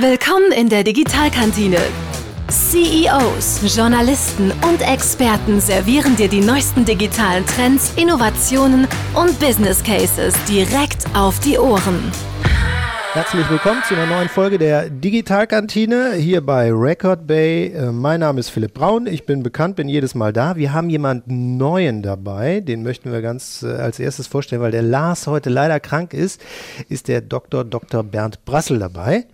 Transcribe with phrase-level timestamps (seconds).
[0.00, 1.80] Willkommen in der Digitalkantine.
[2.48, 11.04] CEOs, Journalisten und Experten servieren dir die neuesten digitalen Trends, Innovationen und Business Cases direkt
[11.16, 12.12] auf die Ohren.
[13.18, 17.72] Herzlich willkommen zu einer neuen Folge der Digitalkantine hier bei Record Bay.
[17.72, 20.54] Äh, mein Name ist Philipp Braun, ich bin bekannt, bin jedes Mal da.
[20.54, 24.82] Wir haben jemanden Neuen dabei, den möchten wir ganz äh, als erstes vorstellen, weil der
[24.82, 26.40] Lars heute leider krank ist,
[26.88, 27.64] ist der Dr.
[27.64, 28.04] Dr.
[28.04, 29.26] Bernd Brassel dabei.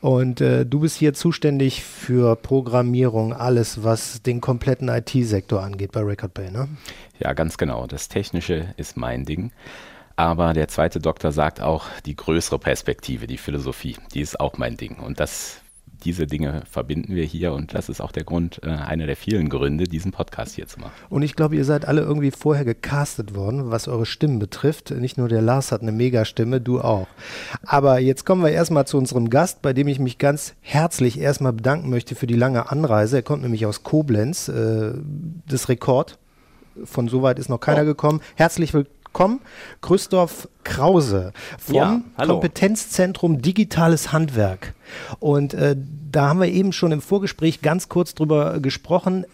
[0.00, 6.00] Und äh, du bist hier zuständig für Programmierung, alles, was den kompletten IT-Sektor angeht bei
[6.00, 6.68] Record Bay, ne?
[7.18, 7.86] Ja, ganz genau.
[7.86, 9.52] Das Technische ist mein Ding.
[10.16, 14.78] Aber der zweite Doktor sagt auch, die größere Perspektive, die Philosophie, die ist auch mein
[14.78, 14.98] Ding.
[14.98, 15.60] Und das,
[16.04, 19.50] diese Dinge verbinden wir hier und das ist auch der Grund, äh, einer der vielen
[19.50, 20.92] Gründe, diesen Podcast hier zu machen.
[21.10, 24.90] Und ich glaube, ihr seid alle irgendwie vorher gecastet worden, was eure Stimmen betrifft.
[24.90, 27.08] Nicht nur der Lars hat eine Mega-Stimme, du auch.
[27.66, 31.52] Aber jetzt kommen wir erstmal zu unserem Gast, bei dem ich mich ganz herzlich erstmal
[31.52, 33.16] bedanken möchte für die lange Anreise.
[33.16, 34.94] Er kommt nämlich aus Koblenz, äh,
[35.46, 36.18] das Rekord.
[36.84, 37.86] Von so weit ist noch keiner oh.
[37.86, 38.22] gekommen.
[38.34, 39.40] Herzlich willkommen willkommen.
[39.80, 44.74] Christoph Krause vom ja, Kompetenzzentrum Digitales Handwerk.
[45.20, 45.74] Und äh,
[46.12, 49.24] da haben wir eben schon im Vorgespräch ganz kurz drüber gesprochen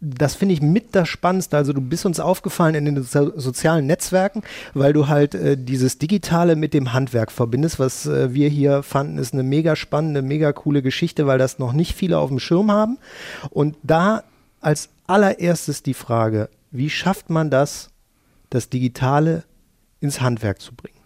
[0.00, 1.56] das finde ich mit das Spannendste.
[1.56, 4.42] Also du bist uns aufgefallen in den so sozialen Netzwerken,
[4.72, 7.80] weil du halt äh, dieses Digitale mit dem Handwerk verbindest.
[7.80, 11.72] Was äh, wir hier fanden, ist eine mega spannende, mega coole Geschichte, weil das noch
[11.72, 12.98] nicht viele auf dem Schirm haben.
[13.50, 14.22] Und da
[14.60, 17.90] als allererstes die Frage, wie schafft man das,
[18.50, 19.44] das Digitale
[20.00, 20.98] ins Handwerk zu bringen.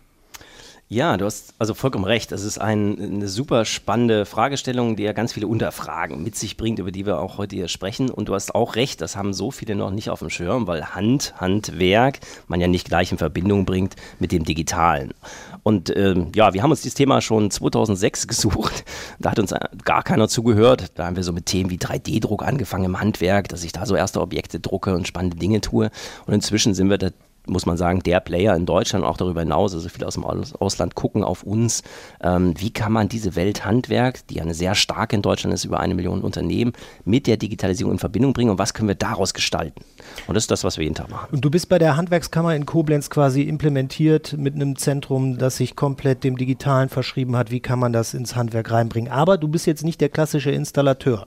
[0.93, 2.33] Ja, du hast also vollkommen recht.
[2.33, 6.79] Das ist ein, eine super spannende Fragestellung, die ja ganz viele Unterfragen mit sich bringt,
[6.81, 8.11] über die wir auch heute hier sprechen.
[8.11, 10.95] Und du hast auch recht, das haben so viele noch nicht auf dem Schirm, weil
[10.95, 15.15] Hand, Handwerk man ja nicht gleich in Verbindung bringt mit dem Digitalen.
[15.63, 18.85] Und ähm, ja, wir haben uns dieses Thema schon 2006 gesucht.
[19.19, 19.55] Da hat uns
[19.87, 20.93] gar keiner zugehört.
[20.97, 23.97] Da haben wir so mit Themen wie 3D-Druck angefangen im Handwerk, dass ich da so
[23.97, 25.91] erste Objekte drucke und spannende Dinge tue.
[26.27, 27.09] Und inzwischen sind wir da
[27.47, 30.95] muss man sagen, der Player in Deutschland, auch darüber hinaus, also viele aus dem Ausland
[30.95, 31.83] gucken auf uns.
[32.23, 35.64] Ähm, wie kann man diese Welt Handwerk, die ja eine sehr starke in Deutschland ist,
[35.64, 36.73] über eine Million Unternehmen,
[37.05, 39.83] mit der Digitalisierung in Verbindung bringen und was können wir daraus gestalten?
[40.27, 41.29] Und das ist das, was wir jeden Tag machen.
[41.33, 45.77] Und du bist bei der Handwerkskammer in Koblenz quasi implementiert mit einem Zentrum, das sich
[45.77, 47.51] komplett dem Digitalen verschrieben hat.
[47.51, 49.11] Wie kann man das ins Handwerk reinbringen?
[49.11, 51.27] Aber du bist jetzt nicht der klassische Installateur.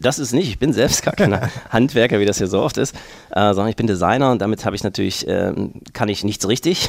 [0.00, 1.38] Das ist nicht, ich bin selbst gar kein
[1.68, 2.94] Handwerker, wie das hier so oft ist,
[3.32, 5.52] äh, sondern ich bin Designer und damit habe ich natürlich, äh,
[5.92, 6.88] kann ich nichts richtig,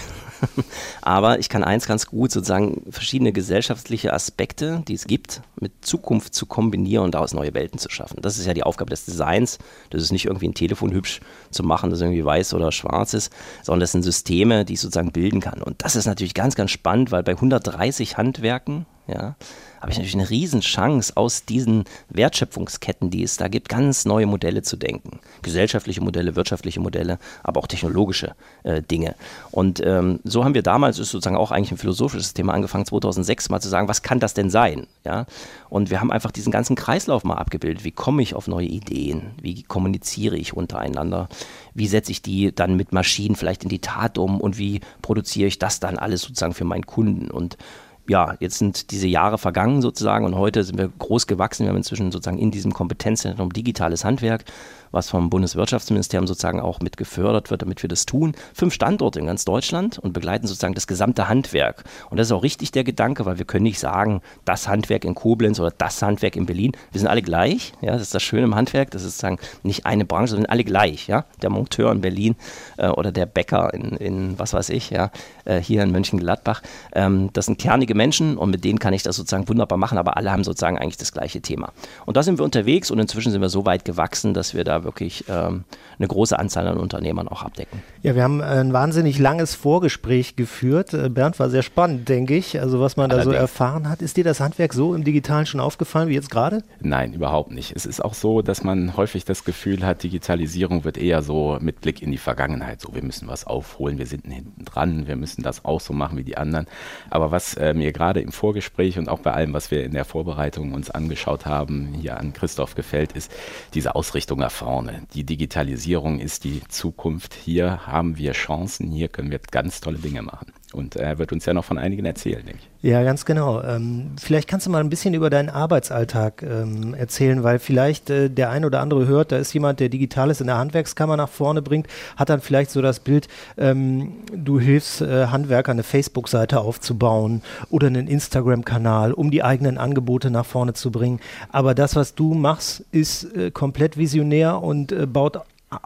[1.02, 6.34] aber ich kann eins ganz gut, sozusagen verschiedene gesellschaftliche Aspekte, die es gibt, mit Zukunft
[6.34, 8.20] zu kombinieren und daraus neue Welten zu schaffen.
[8.22, 11.64] Das ist ja die Aufgabe des Designs, das ist nicht irgendwie ein Telefon hübsch zu
[11.64, 15.42] machen, das irgendwie weiß oder schwarz ist, sondern das sind Systeme, die ich sozusagen bilden
[15.42, 15.62] kann.
[15.62, 19.36] Und das ist natürlich ganz, ganz spannend, weil bei 130 Handwerken, ja,
[19.82, 24.62] habe ich natürlich eine Riesenchance, aus diesen Wertschöpfungsketten, die es da gibt, ganz neue Modelle
[24.62, 25.20] zu denken.
[25.42, 29.16] Gesellschaftliche Modelle, wirtschaftliche Modelle, aber auch technologische äh, Dinge.
[29.50, 33.50] Und ähm, so haben wir damals, ist sozusagen auch eigentlich ein philosophisches Thema, angefangen 2006
[33.50, 34.86] mal zu sagen, was kann das denn sein?
[35.04, 35.26] Ja?
[35.70, 37.84] Und wir haben einfach diesen ganzen Kreislauf mal abgebildet.
[37.84, 39.32] Wie komme ich auf neue Ideen?
[39.42, 41.28] Wie kommuniziere ich untereinander?
[41.74, 44.40] Wie setze ich die dann mit Maschinen vielleicht in die Tat um?
[44.40, 47.32] Und wie produziere ich das dann alles sozusagen für meinen Kunden?
[47.32, 47.58] Und
[48.08, 51.64] ja, jetzt sind diese Jahre vergangen sozusagen und heute sind wir groß gewachsen.
[51.64, 54.46] Wir haben inzwischen sozusagen in diesem Kompetenzzentrum digitales Handwerk
[54.92, 58.34] was vom Bundeswirtschaftsministerium sozusagen auch mit gefördert wird, damit wir das tun.
[58.54, 61.84] Fünf Standorte in ganz Deutschland und begleiten sozusagen das gesamte Handwerk.
[62.10, 65.16] Und das ist auch richtig der Gedanke, weil wir können nicht sagen, das Handwerk in
[65.16, 66.74] Koblenz oder das Handwerk in Berlin.
[66.92, 67.74] Wir sind alle gleich.
[67.82, 68.92] Ja, das ist das Schöne im Handwerk.
[68.92, 71.08] Das ist sozusagen nicht eine Branche, sondern alle gleich.
[71.08, 72.36] Ja, der Monteur in Berlin
[72.78, 75.12] äh, oder der Bäcker in, in, was weiß ich, ja,
[75.46, 76.62] äh, hier in Mönchengladbach.
[76.94, 80.18] Ähm, das sind kernige Menschen und mit denen kann ich das sozusagen wunderbar machen, aber
[80.18, 81.72] alle haben sozusagen eigentlich das gleiche Thema.
[82.06, 84.84] Und da sind wir unterwegs und inzwischen sind wir so weit gewachsen, dass wir da
[84.84, 85.66] wirklich ähm,
[85.98, 87.82] eine große Anzahl an Unternehmern auch abdecken.
[88.02, 90.94] Ja, wir haben ein wahnsinnig langes Vorgespräch geführt.
[90.94, 92.60] Äh, Bernd war sehr spannend, denke ich.
[92.60, 93.34] Also was man Allerdings.
[93.34, 94.02] da so erfahren hat.
[94.02, 96.64] Ist dir das Handwerk so im Digitalen schon aufgefallen wie jetzt gerade?
[96.80, 97.76] Nein, überhaupt nicht.
[97.76, 101.82] Es ist auch so, dass man häufig das Gefühl hat, Digitalisierung wird eher so mit
[101.82, 102.82] Blick in die Vergangenheit.
[102.82, 106.18] So, wir müssen was aufholen, wir sind hinten dran, wir müssen das auch so machen
[106.18, 106.68] wie die anderen.
[107.10, 110.06] Aber was äh, mir gerade im Vorgespräch und auch bei allem, was wir in der
[110.06, 113.32] Vorbereitung uns angeschaut haben, hier an Christoph gefällt, ist
[113.74, 117.34] diese Ausrichtung nach vorne die Digitalisierung ist die Zukunft.
[117.34, 120.54] Hier haben wir Chancen, hier können wir ganz tolle Dinge machen.
[120.74, 122.90] Und er wird uns ja noch von einigen erzählen, denke ich.
[122.90, 123.62] Ja, ganz genau.
[123.62, 128.30] Ähm, vielleicht kannst du mal ein bisschen über deinen Arbeitsalltag ähm, erzählen, weil vielleicht äh,
[128.30, 131.62] der ein oder andere hört, da ist jemand, der Digitales in der Handwerkskammer nach vorne
[131.62, 133.28] bringt, hat dann vielleicht so das Bild,
[133.58, 140.32] ähm, du hilfst äh, Handwerker eine Facebook-Seite aufzubauen oder einen Instagram-Kanal, um die eigenen Angebote
[140.32, 141.20] nach vorne zu bringen.
[141.52, 145.38] Aber das, was du machst, ist äh, komplett visionär und äh, baut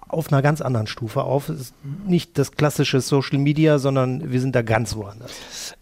[0.07, 1.49] auf einer ganz anderen Stufe auf.
[1.49, 1.75] Es ist
[2.07, 5.31] nicht das klassische Social Media, sondern wir sind da ganz woanders.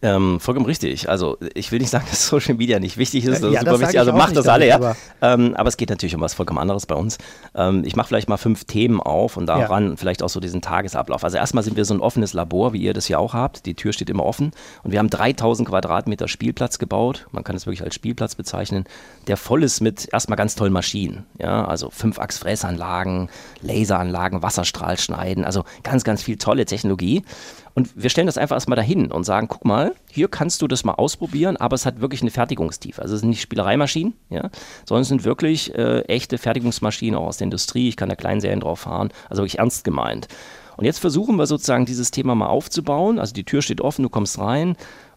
[0.02, 1.08] Ähm, vollkommen richtig.
[1.10, 3.42] Also ich will nicht sagen, dass Social Media nicht wichtig ist.
[3.42, 4.00] Das ja, ist super wichtig.
[4.00, 4.76] Also macht das alle, ja.
[4.76, 7.18] Aber, ähm, aber, es geht natürlich um was vollkommen anderes bei uns.
[7.56, 9.96] Ähm, ich mache vielleicht mal fünf Themen auf und daran ja.
[9.96, 11.24] vielleicht auch so diesen Tagesablauf.
[11.24, 13.66] Also erstmal sind wir so ein offenes Labor, wie ihr das ja auch habt.
[13.66, 14.52] Die Tür steht immer offen
[14.84, 17.28] und wir haben 3000 Quadratmeter Spielplatz gebaut.
[17.32, 18.84] Man kann es wirklich als Spielplatz bezeichnen,
[19.28, 21.26] der voll ist mit erstmal ganz tollen Maschinen.
[21.40, 23.30] Ja, also Fünfachs-Fräsanlagen,
[23.62, 27.24] Laser Laseranlagen, Wasserstrahlschneiden, also ganz, ganz viel tolle Technologie.
[27.76, 30.84] Und wir stellen das einfach erstmal dahin und sagen, guck mal, hier kannst du das
[30.84, 33.02] mal ausprobieren, aber es hat wirklich eine Fertigungstiefe.
[33.02, 34.50] Also es sind nicht Spielereimaschinen, ja,
[34.86, 37.90] sondern es sind wirklich äh, echte Fertigungsmaschinen auch aus der Industrie.
[37.90, 40.28] Ich kann da Kleinserien drauf fahren, also wirklich ernst gemeint.
[40.78, 43.20] Und jetzt versuchen wir sozusagen dieses Thema mal aufzubauen.
[43.20, 44.76] Also die Tür steht offen, du kommst rein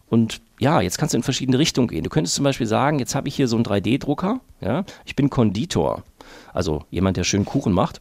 [0.09, 2.03] und ja, jetzt kannst du in verschiedene Richtungen gehen.
[2.03, 5.29] Du könntest zum Beispiel sagen, jetzt habe ich hier so einen 3D-Drucker, ja, ich bin
[5.29, 6.03] Konditor,
[6.53, 7.99] also jemand, der schön Kuchen macht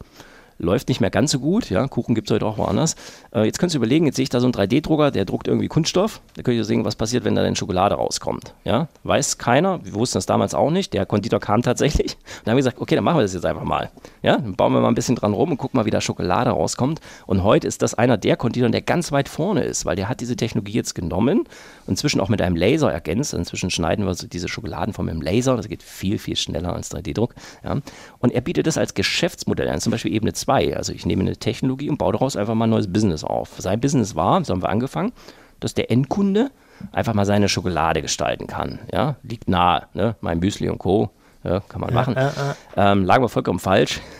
[0.59, 1.71] läuft nicht mehr ganz so gut.
[1.71, 2.97] Ja, Kuchen gibt es heute auch woanders.
[3.35, 5.69] Äh, jetzt könntest du überlegen, jetzt sehe ich da so einen 3D-Drucker, der druckt irgendwie
[5.69, 6.21] Kunststoff.
[6.35, 8.55] Da könnt ihr sehen, was passiert, wenn da dann Schokolade rauskommt.
[8.65, 9.85] Ja, weiß keiner.
[9.85, 10.95] Wir wussten das damals auch nicht.
[10.95, 12.13] Der Konditor kam tatsächlich.
[12.17, 13.91] Und dann haben wir gesagt, okay, dann machen wir das jetzt einfach mal.
[14.23, 16.51] Ja, dann bauen wir mal ein bisschen dran rum und gucken mal, wie da Schokolade
[16.51, 17.01] rauskommt.
[17.27, 20.21] Und heute ist das einer der Konditoren, der ganz weit vorne ist, weil der hat
[20.21, 21.47] diese Technologie jetzt genommen und
[21.87, 23.35] inzwischen auch mit einem Laser ergänzt.
[23.35, 25.57] Inzwischen schneiden wir so diese Schokoladenform dem Laser.
[25.57, 27.35] Das geht viel, viel schneller als 3D-Druck.
[27.65, 27.77] Ja.
[28.19, 30.77] Und er bietet das als Geschäftsmodell an, zum Beispiel Ebene 2 2.
[30.77, 33.51] Also ich nehme eine Technologie und baue daraus einfach mal ein neues Business auf.
[33.59, 35.13] Sein Business war, so haben wir angefangen,
[35.61, 36.51] dass der Endkunde
[36.93, 38.79] einfach mal seine Schokolade gestalten kann.
[38.93, 39.89] Ja, liegt nahe.
[39.93, 40.15] Ne?
[40.21, 41.11] Mein Müsli und Co.
[41.43, 42.17] Ja, kann man machen.
[42.17, 42.33] Äh, äh.
[42.77, 44.01] Ähm, lagen wir vollkommen falsch.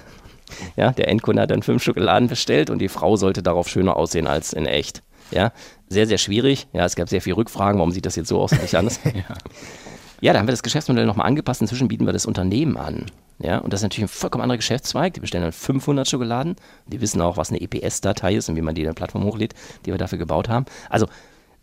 [0.77, 4.29] Ja, der Endkunde hat dann fünf Schokoladen bestellt und die Frau sollte darauf schöner aussehen
[4.29, 5.03] als in echt.
[5.33, 5.51] Ja,
[5.89, 6.69] sehr, sehr schwierig.
[6.73, 7.81] Ja, es gab sehr viele Rückfragen.
[7.81, 9.01] Warum sieht das jetzt so aus und nicht anders?
[9.05, 9.13] ja.
[10.21, 11.63] ja, da haben wir das Geschäftsmodell nochmal angepasst.
[11.63, 13.07] Inzwischen bieten wir das Unternehmen an.
[13.39, 15.15] Ja, und das ist natürlich ein vollkommen anderer Geschäftszweig.
[15.15, 16.57] Die bestellen dann 500 Schokoladen.
[16.87, 19.55] Die wissen auch, was eine EPS-Datei ist und wie man die in der Plattform hochlädt,
[19.85, 20.65] die wir dafür gebaut haben.
[20.89, 21.07] Also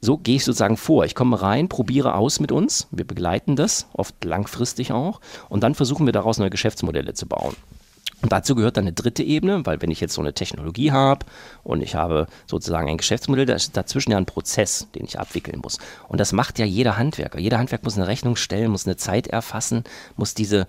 [0.01, 1.05] so gehe ich sozusagen vor.
[1.05, 2.87] Ich komme rein, probiere aus mit uns.
[2.91, 5.21] Wir begleiten das, oft langfristig auch.
[5.49, 7.55] Und dann versuchen wir daraus neue Geschäftsmodelle zu bauen.
[8.21, 11.25] Und dazu gehört dann eine dritte Ebene, weil wenn ich jetzt so eine Technologie habe
[11.63, 15.59] und ich habe sozusagen ein Geschäftsmodell, da ist dazwischen ja ein Prozess, den ich abwickeln
[15.61, 15.77] muss.
[16.07, 17.39] Und das macht ja jeder Handwerker.
[17.39, 19.83] Jeder Handwerker muss eine Rechnung stellen, muss eine Zeit erfassen,
[20.15, 20.67] muss diese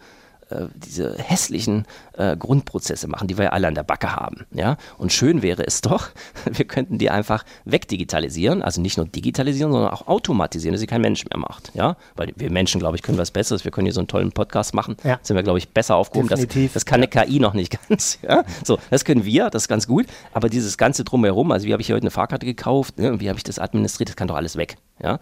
[0.54, 1.86] äh, diese hässlichen
[2.16, 4.46] äh, Grundprozesse machen, die wir ja alle an der Backe haben.
[4.52, 4.76] Ja?
[4.98, 6.08] Und schön wäre es doch,
[6.44, 11.00] wir könnten die einfach wegdigitalisieren, also nicht nur digitalisieren, sondern auch automatisieren, dass sie kein
[11.00, 11.72] Mensch mehr macht.
[11.74, 11.96] Ja?
[12.16, 13.64] Weil wir Menschen, glaube ich, können was Besseres.
[13.64, 14.96] Wir können hier so einen tollen Podcast machen.
[15.04, 15.18] Ja.
[15.22, 16.28] Sind wir, glaube ich, besser aufgehoben.
[16.28, 18.18] Das, das, kann eine KI noch nicht ganz.
[18.22, 18.44] Ja?
[18.64, 20.06] So, das können wir, das ist ganz gut.
[20.32, 23.20] Aber dieses ganze Drumherum, also wie habe ich hier heute eine Fahrkarte gekauft, ne?
[23.20, 24.76] wie habe ich das administriert, das kann doch alles weg.
[25.02, 25.18] Ja?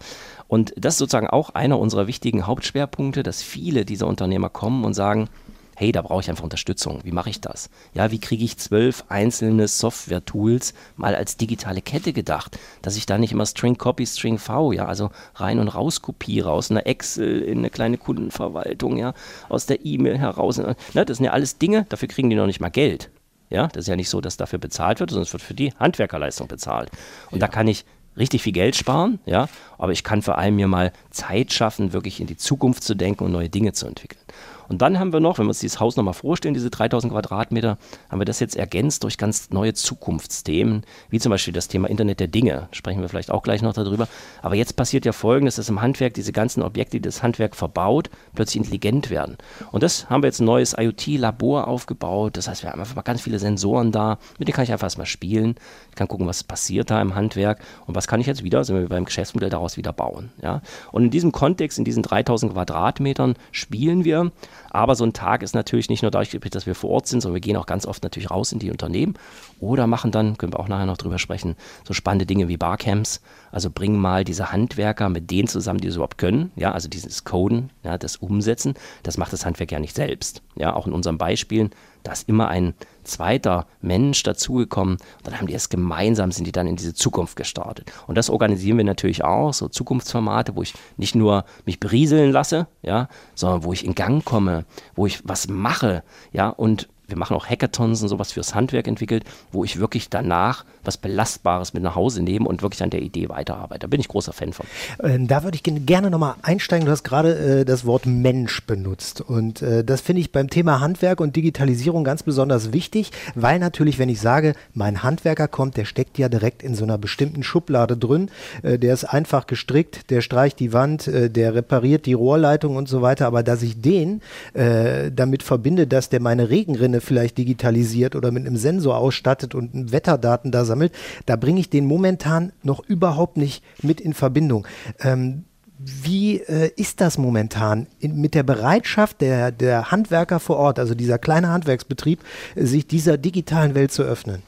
[0.53, 4.93] Und das ist sozusagen auch einer unserer wichtigen Hauptschwerpunkte, dass viele dieser Unternehmer kommen und
[4.93, 5.27] sagen,
[5.75, 6.99] hey, da brauche ich einfach Unterstützung.
[7.03, 7.71] Wie mache ich das?
[7.95, 13.17] Ja, wie kriege ich zwölf einzelne Software-Tools mal als digitale Kette gedacht, dass ich da
[13.17, 17.41] nicht immer String Copy, String V, ja, also rein und raus kopiere aus einer Excel
[17.41, 19.15] in eine kleine Kundenverwaltung, ja,
[19.49, 20.59] aus der E-Mail heraus.
[20.59, 23.09] Ne, das sind ja alles Dinge, dafür kriegen die noch nicht mal Geld.
[23.49, 25.73] Ja, das ist ja nicht so, dass dafür bezahlt wird, sondern es wird für die
[25.79, 26.91] Handwerkerleistung bezahlt.
[27.31, 27.47] Und ja.
[27.47, 27.85] da kann ich
[28.17, 32.19] richtig viel Geld sparen, ja, aber ich kann vor allem mir mal Zeit schaffen, wirklich
[32.19, 34.21] in die Zukunft zu denken und neue Dinge zu entwickeln.
[34.69, 37.77] Und dann haben wir noch, wenn wir uns dieses Haus nochmal vorstellen, diese 3000 Quadratmeter,
[38.09, 42.19] haben wir das jetzt ergänzt durch ganz neue Zukunftsthemen, wie zum Beispiel das Thema Internet
[42.19, 42.69] der Dinge.
[42.71, 44.07] Sprechen wir vielleicht auch gleich noch darüber.
[44.41, 48.09] Aber jetzt passiert ja Folgendes, dass im Handwerk diese ganzen Objekte, die das Handwerk verbaut,
[48.33, 49.37] plötzlich intelligent werden.
[49.71, 52.37] Und das haben wir jetzt ein neues IoT-Labor aufgebaut.
[52.37, 54.17] Das heißt, wir haben einfach mal ganz viele Sensoren da.
[54.39, 55.55] Mit denen kann ich einfach erstmal spielen.
[55.93, 58.75] Ich kann gucken, was passiert da im Handwerk und was kann ich jetzt wieder, sind
[58.75, 60.31] wir beim Geschäftsmodell daraus wieder bauen.
[60.41, 60.63] Ja?
[60.91, 64.31] Und in diesem Kontext, in diesen 3000 Quadratmetern spielen wir
[64.73, 67.35] aber so ein Tag ist natürlich nicht nur dadurch dass wir vor Ort sind, sondern
[67.35, 69.13] wir gehen auch ganz oft natürlich raus in die Unternehmen
[69.59, 73.21] oder machen dann, können wir auch nachher noch drüber sprechen, so spannende Dinge wie Barcamps.
[73.51, 76.51] Also bringen mal diese Handwerker mit denen zusammen, die es überhaupt können.
[76.55, 78.73] Ja, also dieses Coden, ja, das Umsetzen,
[79.03, 80.41] das macht das Handwerk ja nicht selbst.
[80.55, 81.69] Ja, auch in unseren Beispielen
[82.03, 84.95] da ist immer ein zweiter Mensch dazugekommen.
[84.95, 87.91] Und dann haben die erst gemeinsam, sind die dann in diese Zukunft gestartet.
[88.07, 92.67] Und das organisieren wir natürlich auch, so Zukunftsformate, wo ich nicht nur mich berieseln lasse,
[92.81, 97.35] ja, sondern wo ich in Gang komme, wo ich was mache, ja, und wir machen
[97.35, 101.95] auch Hackathons und sowas fürs Handwerk entwickelt, wo ich wirklich danach was Belastbares mit nach
[101.95, 103.81] Hause nehme und wirklich an der Idee weiterarbeite.
[103.81, 104.65] Da bin ich großer Fan von.
[105.01, 106.85] Ähm, da würde ich gerne nochmal einsteigen.
[106.85, 109.21] Du hast gerade äh, das Wort Mensch benutzt.
[109.21, 113.99] Und äh, das finde ich beim Thema Handwerk und Digitalisierung ganz besonders wichtig, weil natürlich,
[113.99, 117.97] wenn ich sage, mein Handwerker kommt, der steckt ja direkt in so einer bestimmten Schublade
[117.97, 118.29] drin.
[118.61, 122.87] Äh, der ist einfach gestrickt, der streicht die Wand, äh, der repariert die Rohrleitung und
[122.87, 123.27] so weiter.
[123.27, 124.21] Aber dass ich den
[124.53, 129.91] äh, damit verbinde, dass der meine Regenrinne vielleicht digitalisiert oder mit einem Sensor ausstattet und
[129.91, 130.93] Wetterdaten da sammelt,
[131.25, 134.67] da bringe ich den momentan noch überhaupt nicht mit in Verbindung.
[134.99, 135.45] Ähm,
[135.85, 140.95] wie äh, ist das momentan in, mit der Bereitschaft der, der Handwerker vor Ort, also
[140.95, 142.19] dieser kleine Handwerksbetrieb,
[142.55, 144.43] äh, sich dieser digitalen Welt zu öffnen?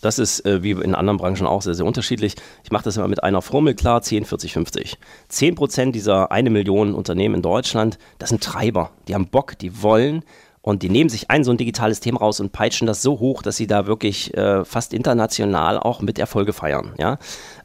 [0.00, 2.34] Das ist äh, wie in anderen Branchen auch sehr, sehr unterschiedlich.
[2.64, 4.98] Ich mache das immer mit einer Formel klar, 10, 40, 50.
[5.28, 8.90] 10 Prozent dieser eine Million Unternehmen in Deutschland, das sind Treiber.
[9.06, 10.24] Die haben Bock, die wollen
[10.62, 13.42] und die nehmen sich ein so ein digitales Thema raus und peitschen das so hoch,
[13.42, 16.94] dass sie da wirklich äh, fast international auch mit Erfolge feiern.
[16.98, 17.18] Ja?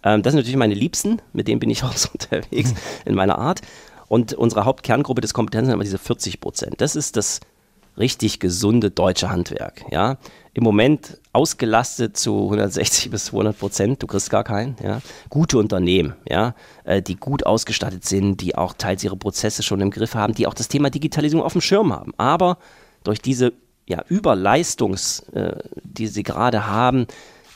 [0.04, 2.74] Ähm, das sind natürlich meine Liebsten, mit denen bin ich auch so unterwegs
[3.06, 3.62] in meiner Art.
[4.08, 6.82] Und unsere Hauptkerngruppe des Kompetenzen sind immer diese 40 Prozent.
[6.82, 7.40] Das ist das
[7.98, 9.86] richtig gesunde deutsche Handwerk.
[9.92, 10.18] Ja?
[10.54, 14.76] Im Moment ausgelastet zu 160 bis 200 Prozent, du kriegst gar keinen.
[14.82, 15.02] Ja?
[15.30, 16.56] Gute Unternehmen, ja?
[16.84, 20.48] Äh, die gut ausgestattet sind, die auch teils ihre Prozesse schon im Griff haben, die
[20.48, 22.14] auch das Thema Digitalisierung auf dem Schirm haben.
[22.18, 22.58] Aber
[23.08, 23.54] durch diese
[23.88, 27.08] ja, Überleistungs, äh, die sie gerade haben,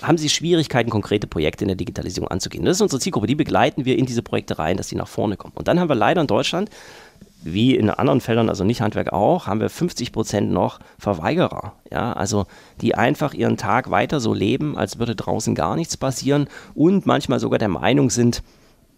[0.02, 2.66] haben sie Schwierigkeiten, konkrete Projekte in der Digitalisierung anzugehen.
[2.66, 5.38] Das ist unsere Zielgruppe, die begleiten wir in diese Projekte rein, dass sie nach vorne
[5.38, 5.54] kommen.
[5.56, 6.70] Und dann haben wir leider in Deutschland,
[7.44, 11.74] wie in anderen Feldern, also nicht Handwerk auch, haben wir 50 Prozent noch Verweigerer.
[11.92, 12.46] Ja, also
[12.82, 17.40] die einfach ihren Tag weiter so leben, als würde draußen gar nichts passieren und manchmal
[17.40, 18.44] sogar der Meinung sind,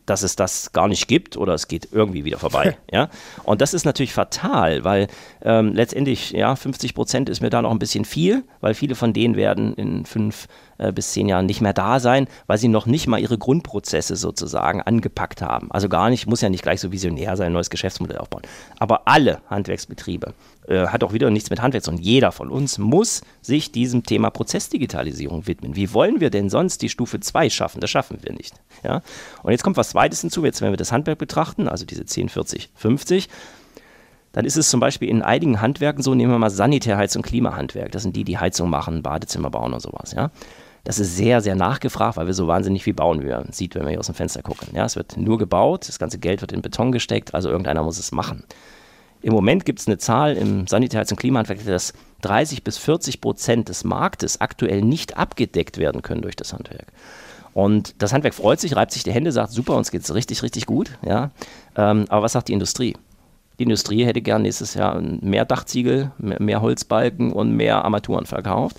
[0.06, 2.78] dass es das gar nicht gibt oder es geht irgendwie wieder vorbei.
[2.92, 3.10] ja?
[3.44, 5.08] Und das ist natürlich fatal, weil
[5.42, 9.14] ähm, letztendlich, ja, 50 Prozent ist mir da noch ein bisschen viel, weil viele von
[9.14, 12.86] denen werden in fünf äh, bis zehn Jahren nicht mehr da sein, weil sie noch
[12.86, 15.72] nicht mal ihre Grundprozesse sozusagen angepackt haben.
[15.72, 18.44] Also gar nicht, muss ja nicht gleich so visionär sein, ein neues Geschäftsmodell aufbauen.
[18.80, 20.34] Aber alle Handwerksbetriebe,
[20.68, 24.30] äh, hat auch wieder nichts mit Handwerk, sondern jeder von uns muss sich diesem Thema
[24.30, 25.76] Prozessdigitalisierung widmen.
[25.76, 27.82] Wie wollen wir denn sonst die Stufe 2 schaffen?
[27.82, 28.54] Das schaffen wir nicht.
[28.84, 29.02] Ja?
[29.44, 32.30] Und jetzt kommt was Zweites hinzu, jetzt wenn wir das Handwerk betrachten, also diese 10,
[32.30, 33.30] 40, 50,
[34.32, 38.02] dann ist es zum Beispiel in einigen Handwerken so, nehmen wir mal Sanitärheizung, Klimahandwerk, das
[38.02, 40.14] sind die, die Heizung machen, Badezimmer bauen und sowas.
[40.14, 40.32] Ja?
[40.84, 43.84] Das ist sehr, sehr nachgefragt, weil wir so wahnsinnig viel bauen, wie man sieht, wenn
[43.84, 44.70] wir hier aus dem Fenster gucken.
[44.74, 48.00] Ja, es wird nur gebaut, das ganze Geld wird in Beton gesteckt, also irgendeiner muss
[48.00, 48.44] es machen.
[49.24, 53.70] Im Moment gibt es eine Zahl im Sanitäts- und Klimahandwerk, dass 30 bis 40 Prozent
[53.70, 56.88] des Marktes aktuell nicht abgedeckt werden können durch das Handwerk.
[57.54, 60.44] Und das Handwerk freut sich, reibt sich die Hände, sagt, super, uns geht es richtig,
[60.44, 60.98] richtig gut.
[61.06, 61.32] Ja?
[61.78, 62.98] Ähm, aber was sagt die Industrie?
[63.60, 68.78] Die Industrie hätte gern nächstes Jahr mehr Dachziegel, mehr Holzbalken und mehr Armaturen verkauft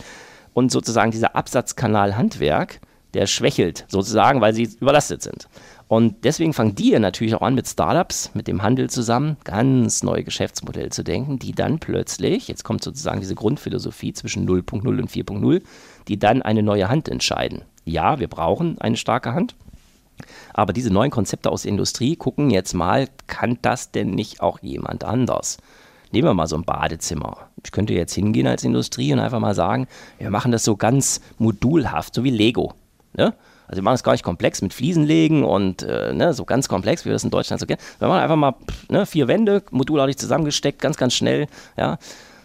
[0.53, 2.81] und sozusagen dieser Absatzkanal Handwerk,
[3.15, 5.49] der schwächelt sozusagen, weil sie überlastet sind.
[5.95, 10.03] Und deswegen fangen die ja natürlich auch an mit Startups, mit dem Handel zusammen, ganz
[10.03, 15.09] neue Geschäftsmodelle zu denken, die dann plötzlich, jetzt kommt sozusagen diese Grundphilosophie zwischen 0.0 und
[15.09, 15.63] 4.0,
[16.09, 17.63] die dann eine neue Hand entscheiden.
[17.85, 19.55] Ja, wir brauchen eine starke Hand,
[20.53, 24.59] aber diese neuen Konzepte aus der Industrie gucken jetzt mal, kann das denn nicht auch
[24.63, 25.59] jemand anders?
[26.11, 27.37] Nehmen wir mal so ein Badezimmer.
[27.63, 29.87] Ich könnte jetzt hingehen als Industrie und einfach mal sagen,
[30.19, 32.75] wir machen das so ganz modulhaft, so wie Lego.
[33.17, 33.33] Ne?
[33.67, 36.69] Also wir machen es gar nicht komplex mit Fliesen legen und äh, ne, so ganz
[36.69, 37.81] komplex, wie wir das in Deutschland so kennen.
[37.99, 38.55] Wir machen einfach mal
[38.89, 41.47] ne, vier Wände, modulartig zusammengesteckt, ganz, ganz schnell.
[41.77, 41.99] Ja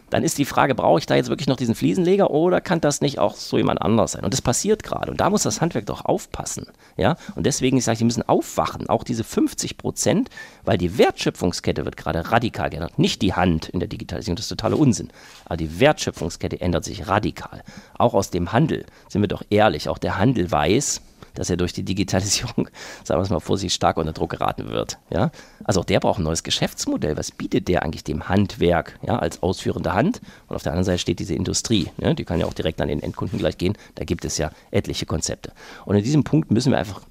[0.09, 3.01] dann ist die Frage, brauche ich da jetzt wirklich noch diesen Fliesenleger oder kann das
[3.01, 4.23] nicht auch so jemand anders sein?
[4.23, 5.11] Und das passiert gerade.
[5.11, 6.67] Und da muss das Handwerk doch aufpassen.
[6.97, 7.15] Ja?
[7.35, 10.29] Und deswegen, ich sage, die müssen aufwachen, auch diese 50 Prozent,
[10.63, 12.99] weil die Wertschöpfungskette wird gerade radikal geändert.
[12.99, 15.09] Nicht die Hand in der Digitalisierung, das ist totaler Unsinn.
[15.45, 17.63] Aber die Wertschöpfungskette ändert sich radikal.
[17.97, 21.01] Auch aus dem Handel, sind wir doch ehrlich, auch der Handel weiß,
[21.33, 22.69] dass er durch die Digitalisierung,
[23.03, 24.97] sagen wir es mal vorsichtig, stark unter Druck geraten wird.
[25.09, 25.31] Ja?
[25.63, 27.17] Also auch der braucht ein neues Geschäftsmodell.
[27.17, 30.21] Was bietet der eigentlich dem Handwerk ja, als ausführende Hand?
[30.47, 31.89] Und auf der anderen Seite steht diese Industrie.
[31.97, 32.13] Ja?
[32.13, 33.77] Die kann ja auch direkt an den Endkunden gleich gehen.
[33.95, 35.51] Da gibt es ja etliche Konzepte.
[35.85, 37.01] Und in diesem Punkt müssen wir einfach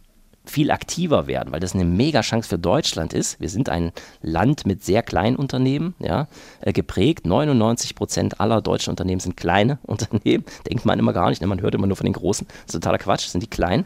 [0.50, 3.40] viel aktiver werden, weil das eine mega Chance für Deutschland ist.
[3.40, 6.28] Wir sind ein Land mit sehr kleinen Unternehmen, ja,
[6.60, 7.26] äh, geprägt.
[7.26, 10.44] 99 Prozent aller deutschen Unternehmen sind kleine Unternehmen.
[10.68, 11.46] Denkt man immer gar nicht, ne?
[11.46, 12.46] man hört immer nur von den großen.
[12.46, 13.84] Das ist totaler Quatsch, das sind die kleinen.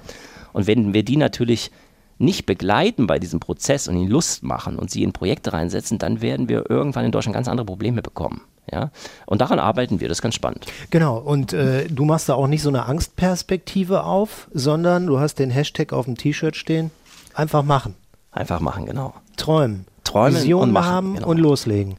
[0.53, 1.71] Und wenn wir die natürlich
[2.19, 6.21] nicht begleiten bei diesem Prozess und ihnen Lust machen und sie in Projekte reinsetzen, dann
[6.21, 8.43] werden wir irgendwann in Deutschland ganz andere Probleme bekommen.
[8.73, 8.91] Ja?
[9.27, 10.67] Und daran arbeiten wir, das ist ganz spannend.
[10.91, 15.39] Genau, und äh, du machst da auch nicht so eine Angstperspektive auf, sondern du hast
[15.39, 16.91] den Hashtag auf dem T-Shirt stehen,
[17.35, 17.95] einfach machen.
[18.33, 19.15] Einfach machen, genau.
[19.37, 19.87] Träumen.
[20.05, 21.29] Träumen Visionen und machen, haben genau.
[21.29, 21.97] und loslegen.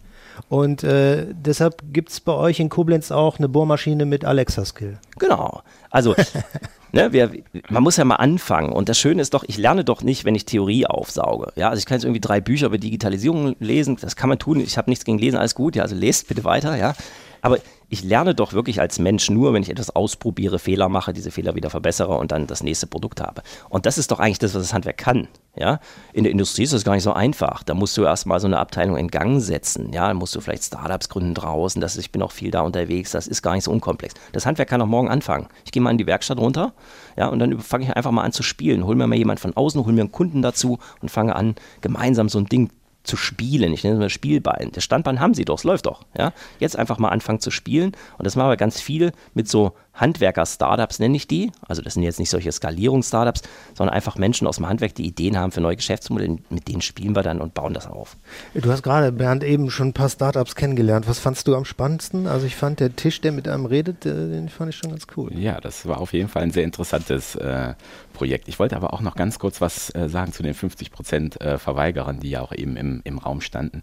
[0.50, 4.98] Und äh, deshalb gibt es bei euch in Koblenz auch eine Bohrmaschine mit Alexa-Skill.
[5.20, 5.62] Genau.
[5.90, 6.16] Also,
[6.94, 7.32] ne, wir,
[7.70, 8.72] man muss ja mal anfangen.
[8.72, 11.52] Und das Schöne ist doch, ich lerne doch nicht, wenn ich Theorie aufsauge.
[11.56, 14.60] Ja, also ich kann jetzt irgendwie drei Bücher über Digitalisierung lesen, das kann man tun.
[14.60, 15.76] Ich habe nichts gegen Lesen, alles gut.
[15.76, 16.94] Ja, also lest bitte weiter, ja.
[17.42, 17.58] Aber
[17.90, 21.56] ich lerne doch wirklich als Mensch nur, wenn ich etwas ausprobiere, Fehler mache, diese Fehler
[21.56, 23.44] wieder verbessere und dann das nächste Produkt habe.
[23.70, 25.28] Und das ist doch eigentlich das, was das Handwerk kann.
[25.56, 25.80] Ja?
[26.14, 27.64] In der Industrie ist das gar nicht so einfach.
[27.64, 29.94] Da musst du erstmal so eine Abteilung in Gang setzen.
[29.94, 30.08] Ja?
[30.08, 31.82] Da musst du vielleicht Startups gründen draußen.
[31.82, 33.12] Das ich bin auch viel da unterwegs.
[33.12, 34.16] Das ist gar nicht so unkomplex.
[34.32, 35.48] Das Handwerk kann auch morgen anfangen.
[35.66, 36.74] Ich gehe mal in die Werkstatt runter
[37.18, 38.86] ja, und dann fange ich einfach mal an zu spielen.
[38.86, 42.30] Hol mir mal jemand von außen, hol mir einen Kunden dazu und fange an, gemeinsam
[42.30, 42.70] so ein Ding
[43.04, 43.74] zu spielen.
[43.74, 44.72] Ich nenne es mal Spielbein.
[44.74, 46.06] Das Standbein haben sie doch, es läuft doch.
[46.18, 46.34] Ja?
[46.60, 47.92] Jetzt einfach mal anfangen zu spielen.
[48.18, 51.52] Und das machen wir ganz viel mit so Handwerker-Startups nenne ich die.
[51.68, 53.44] Also das sind jetzt nicht solche Skalierungs-Startups,
[53.76, 56.38] sondern einfach Menschen aus dem Handwerk, die Ideen haben für neue Geschäftsmodelle.
[56.50, 58.18] Mit denen spielen wir dann und bauen das auf.
[58.54, 61.08] Du hast gerade, Bernd, eben schon ein paar Startups kennengelernt.
[61.08, 62.28] Was fandst du am spannendsten?
[62.28, 65.32] Also ich fand der Tisch, der mit einem redet, den fand ich schon ganz cool.
[65.38, 67.74] Ja, das war auf jeden Fall ein sehr interessantes äh,
[68.14, 68.48] Projekt.
[68.48, 71.58] Ich wollte aber auch noch ganz kurz was äh, sagen zu den 50 Prozent äh,
[71.58, 73.82] Verweigerern, die ja auch eben im, im Raum standen.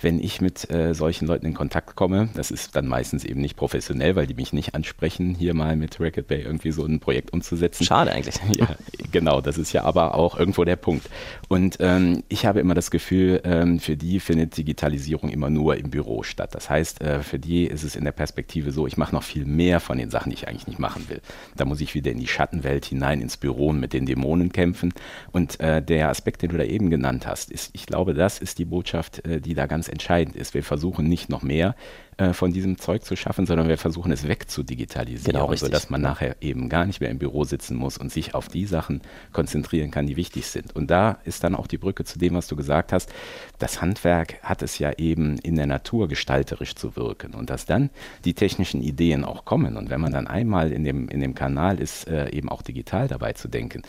[0.00, 3.56] Wenn ich mit äh, solchen Leuten in Kontakt komme, das ist dann meistens eben nicht
[3.56, 7.32] professionell, weil die mich nicht ansprechen, hier mal mit Racket Bay irgendwie so ein Projekt
[7.32, 7.84] umzusetzen.
[7.84, 8.36] Schade eigentlich.
[8.58, 8.76] Ja,
[9.10, 11.08] genau, das ist ja aber auch irgendwo der Punkt.
[11.48, 15.90] Und ähm, ich habe immer das Gefühl, ähm, für die findet Digitalisierung immer nur im
[15.90, 16.54] Büro statt.
[16.54, 19.46] Das heißt, äh, für die ist es in der Perspektive so, ich mache noch viel
[19.46, 21.20] mehr von den Sachen, die ich eigentlich nicht machen will.
[21.56, 24.92] Da muss ich wieder in die Schattenwelt hinein, ins Büro und mit den Dämonen kämpfen.
[25.32, 28.58] Und äh, der Aspekt, den du da eben genannt hast, ist, ich glaube, das ist
[28.58, 30.54] die Botschaft, äh, die da ganz entscheidend ist.
[30.54, 31.74] Wir versuchen nicht noch mehr
[32.18, 35.66] äh, von diesem Zeug zu schaffen, sondern wir versuchen es wegzudigitalisieren, genau, richtig.
[35.68, 38.66] sodass man nachher eben gar nicht mehr im Büro sitzen muss und sich auf die
[38.66, 40.74] Sachen konzentrieren kann, die wichtig sind.
[40.74, 43.12] Und da ist dann auch die Brücke zu dem, was du gesagt hast.
[43.58, 47.90] Das Handwerk hat es ja eben in der Natur gestalterisch zu wirken und dass dann
[48.24, 49.76] die technischen Ideen auch kommen.
[49.76, 53.08] Und wenn man dann einmal in dem, in dem Kanal ist, äh, eben auch digital
[53.08, 53.82] dabei zu denken,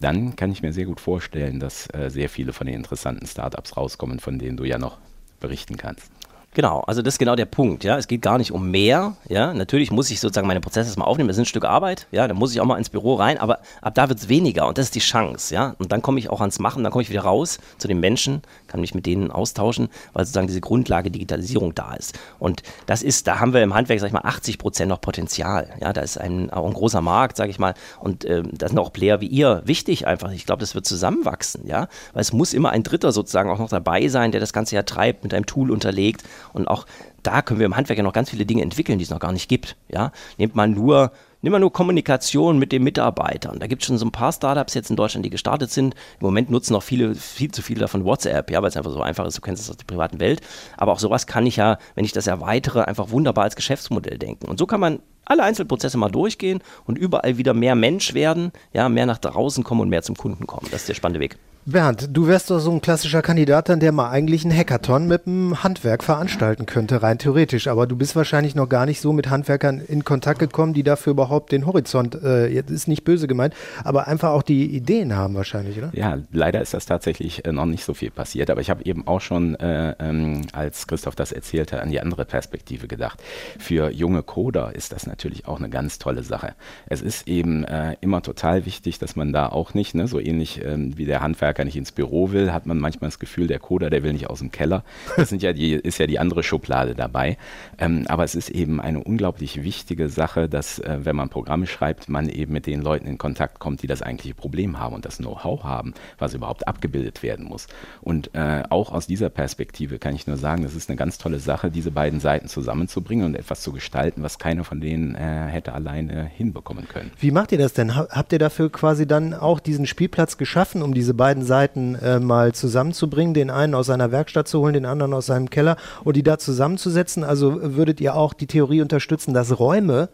[0.00, 3.76] dann kann ich mir sehr gut vorstellen, dass äh, sehr viele von den interessanten Startups
[3.76, 4.98] rauskommen, von denen du ja noch
[5.40, 6.10] berichten kannst.
[6.54, 7.98] Genau, also das ist genau der Punkt, ja.
[7.98, 9.52] Es geht gar nicht um mehr, ja.
[9.52, 12.26] Natürlich muss ich sozusagen meine Prozesse erstmal aufnehmen, das ist ein Stück Arbeit, ja.
[12.26, 14.78] Da muss ich auch mal ins Büro rein, aber ab da wird es weniger und
[14.78, 15.76] das ist die Chance, ja.
[15.78, 18.40] Und dann komme ich auch ans Machen, dann komme ich wieder raus zu den Menschen,
[18.66, 22.18] kann mich mit denen austauschen, weil sozusagen diese Grundlage Digitalisierung da ist.
[22.38, 25.68] Und das ist, da haben wir im Handwerk, sag ich mal, 80 Prozent noch Potenzial,
[25.82, 25.92] ja.
[25.92, 28.92] Da ist ein, auch ein großer Markt, sage ich mal, und äh, da sind auch
[28.92, 30.32] Player wie ihr wichtig einfach.
[30.32, 31.88] Ich glaube, das wird zusammenwachsen, ja.
[32.14, 34.82] Weil es muss immer ein Dritter sozusagen auch noch dabei sein, der das Ganze ja
[34.82, 36.86] treibt, mit einem Tool unterlegt und auch
[37.22, 39.32] da können wir im Handwerk ja noch ganz viele Dinge entwickeln, die es noch gar
[39.32, 39.76] nicht gibt.
[39.88, 40.12] Ja?
[40.38, 43.60] Nehmt mal nur Nimm mal nur Kommunikation mit den Mitarbeitern.
[43.60, 45.94] Da gibt es schon so ein paar Startups jetzt in Deutschland, die gestartet sind.
[46.18, 49.00] Im Moment nutzen noch viele, viel zu viele davon WhatsApp, ja, weil es einfach so
[49.00, 50.40] einfach ist, du kennst es aus der privaten Welt.
[50.76, 54.48] Aber auch sowas kann ich ja, wenn ich das erweitere, einfach wunderbar als Geschäftsmodell denken.
[54.48, 58.88] Und so kann man alle Einzelprozesse mal durchgehen und überall wieder mehr Mensch werden, ja,
[58.88, 60.66] mehr nach draußen kommen und mehr zum Kunden kommen.
[60.72, 61.38] Das ist der spannende Weg.
[61.70, 65.62] Bernd, du wärst doch so ein klassischer Kandidat, der mal eigentlich einen Hackathon mit dem
[65.62, 67.68] Handwerk veranstalten könnte, rein theoretisch.
[67.68, 71.10] Aber du bist wahrscheinlich noch gar nicht so mit Handwerkern in Kontakt gekommen, die dafür
[71.10, 73.52] überhaupt den Horizont, äh, jetzt ist nicht böse gemeint,
[73.84, 75.90] aber einfach auch die Ideen haben wahrscheinlich, oder?
[75.92, 78.48] Ja, leider ist das tatsächlich äh, noch nicht so viel passiert.
[78.48, 82.24] Aber ich habe eben auch schon, äh, ähm, als Christoph das erzählte, an die andere
[82.24, 83.22] Perspektive gedacht.
[83.58, 86.54] Für junge Coder ist das natürlich auch eine ganz tolle Sache.
[86.86, 90.64] Es ist eben äh, immer total wichtig, dass man da auch nicht, ne, so ähnlich
[90.64, 93.58] ähm, wie der Handwerker Handwerker nicht ins Büro will, hat man manchmal das Gefühl, der
[93.58, 94.84] Coder, der will nicht aus dem Keller.
[95.16, 97.36] Das ja die, ist ja die andere Schublade dabei.
[97.78, 102.08] Ähm, aber es ist eben eine unglaublich wichtige Sache, dass, äh, wenn man Programme schreibt,
[102.08, 105.18] man eben mit den Leuten in Kontakt kommt, die das eigentliche Problem haben und das
[105.18, 107.66] Know-how haben, was überhaupt abgebildet werden muss.
[108.00, 111.38] Und äh, auch aus dieser Perspektive kann ich nur sagen, das ist eine ganz tolle
[111.38, 115.72] Sache, diese beiden Seiten zusammenzubringen und etwas zu gestalten, was keiner von denen äh, hätte
[115.72, 117.10] alleine hinbekommen können.
[117.18, 117.96] Wie macht ihr das denn?
[117.96, 122.54] Habt ihr dafür quasi dann auch diesen Spielplatz geschaffen, um diese beiden Seiten äh, mal
[122.54, 126.22] zusammenzubringen, den einen aus seiner Werkstatt zu holen, den anderen aus seinem Keller und die
[126.22, 127.24] da zusammenzusetzen.
[127.24, 130.08] Also würdet ihr auch die Theorie unterstützen, dass Räume,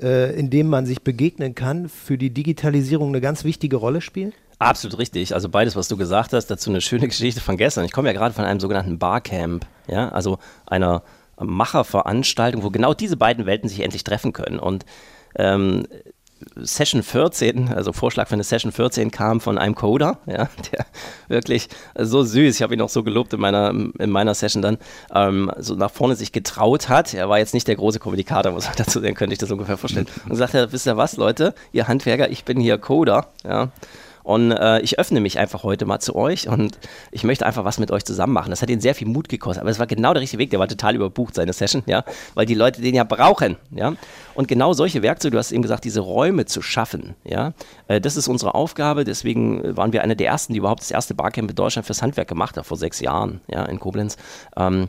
[0.00, 4.32] äh, in denen man sich begegnen kann, für die Digitalisierung eine ganz wichtige Rolle spielen?
[4.58, 5.34] Absolut richtig.
[5.34, 7.84] Also beides, was du gesagt hast, dazu eine schöne Geschichte von gestern.
[7.84, 11.02] Ich komme ja gerade von einem sogenannten Barcamp, ja, also einer
[11.38, 14.58] Macherveranstaltung, wo genau diese beiden Welten sich endlich treffen können.
[14.58, 14.86] Und
[15.34, 15.86] ähm,
[16.56, 20.86] Session 14, also Vorschlag für eine Session 14 kam von einem Coder, ja, der
[21.28, 21.68] wirklich
[21.98, 24.78] so süß, ich habe ihn auch so gelobt in meiner, in meiner Session dann,
[25.14, 27.14] ähm, so nach vorne sich getraut hat.
[27.14, 29.76] Er war jetzt nicht der große Kommunikator, muss man dazu sehen, könnte ich das ungefähr
[29.76, 30.06] vorstellen.
[30.28, 33.70] Und sagte, wisst ihr was, Leute, ihr Handwerker, ich bin hier Coder, ja,
[34.26, 36.80] Und äh, ich öffne mich einfach heute mal zu euch und
[37.12, 38.50] ich möchte einfach was mit euch zusammen machen.
[38.50, 40.50] Das hat ihn sehr viel Mut gekostet, aber es war genau der richtige Weg.
[40.50, 42.02] Der war total überbucht, seine Session, ja,
[42.34, 43.92] weil die Leute den ja brauchen, ja.
[44.34, 47.52] Und genau solche Werkzeuge, du hast eben gesagt, diese Räume zu schaffen, ja,
[47.86, 49.04] äh, das ist unsere Aufgabe.
[49.04, 52.26] Deswegen waren wir einer der ersten, die überhaupt das erste Barcamp in Deutschland fürs Handwerk
[52.26, 54.16] gemacht haben, vor sechs Jahren, ja, in Koblenz.
[54.56, 54.88] Ähm,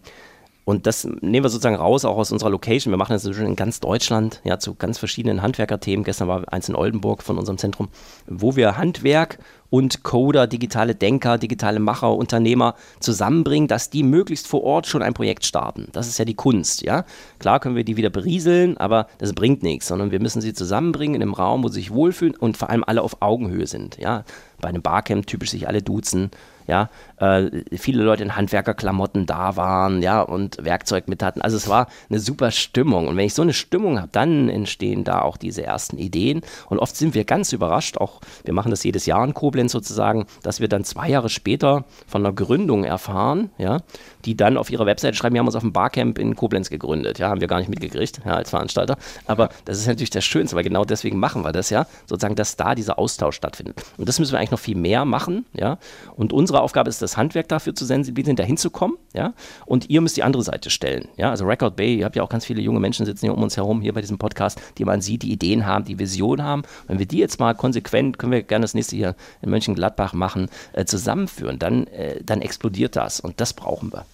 [0.67, 2.91] und das nehmen wir sozusagen raus, auch aus unserer Location.
[2.91, 6.03] Wir machen das schon in ganz Deutschland, ja, zu ganz verschiedenen Handwerkerthemen.
[6.03, 7.87] Gestern war eins in Oldenburg von unserem Zentrum,
[8.25, 14.61] wo wir Handwerk und Coder, digitale Denker, digitale Macher, Unternehmer zusammenbringen, dass die möglichst vor
[14.63, 15.87] Ort schon ein Projekt starten.
[15.93, 17.05] Das ist ja die Kunst, ja.
[17.39, 21.15] Klar können wir die wieder berieseln, aber das bringt nichts, sondern wir müssen sie zusammenbringen
[21.15, 24.25] in einem Raum, wo sie sich wohlfühlen und vor allem alle auf Augenhöhe sind, ja.
[24.59, 26.29] Bei einem Barcamp typisch sich alle duzen,
[26.67, 31.41] ja, äh, viele Leute in Handwerkerklamotten da waren, ja, und Werkzeug mit hatten.
[31.41, 33.07] Also es war eine super Stimmung.
[33.07, 36.41] Und wenn ich so eine Stimmung habe, dann entstehen da auch diese ersten Ideen.
[36.69, 40.27] Und oft sind wir ganz überrascht, auch wir machen das jedes Jahr in Koblenz sozusagen,
[40.43, 43.81] dass wir dann zwei Jahre später von einer Gründung erfahren, ja,
[44.27, 47.17] die dann auf ihrer Webseite schreiben, wir haben uns auf dem Barcamp in Koblenz gegründet.
[47.17, 48.97] Ja, haben wir gar nicht mitgekriegt, ja, als Veranstalter.
[49.25, 52.57] Aber das ist natürlich das Schönste, weil genau deswegen machen wir das ja, sozusagen, dass
[52.57, 53.81] da dieser Austausch stattfindet.
[53.97, 55.77] Und das müssen wir eigentlich noch viel mehr machen, ja.
[56.15, 59.33] Und unsere Aufgabe ist, das Handwerk dafür zu sensibilisieren, dahin zu kommen, ja.
[59.65, 61.29] Und ihr müsst die andere Seite stellen, ja.
[61.29, 63.55] Also Record Bay, ihr habt ja auch ganz viele junge Menschen sitzen hier um uns
[63.55, 66.63] herum, hier bei diesem Podcast, die man sieht, die Ideen haben, die Vision haben.
[66.87, 70.49] Wenn wir die jetzt mal konsequent, können wir gerne das nächste hier in Mönchengladbach machen,
[70.73, 73.21] äh, zusammenführen, dann, äh, dann explodiert das.
[73.21, 74.05] Und das brauchen wir.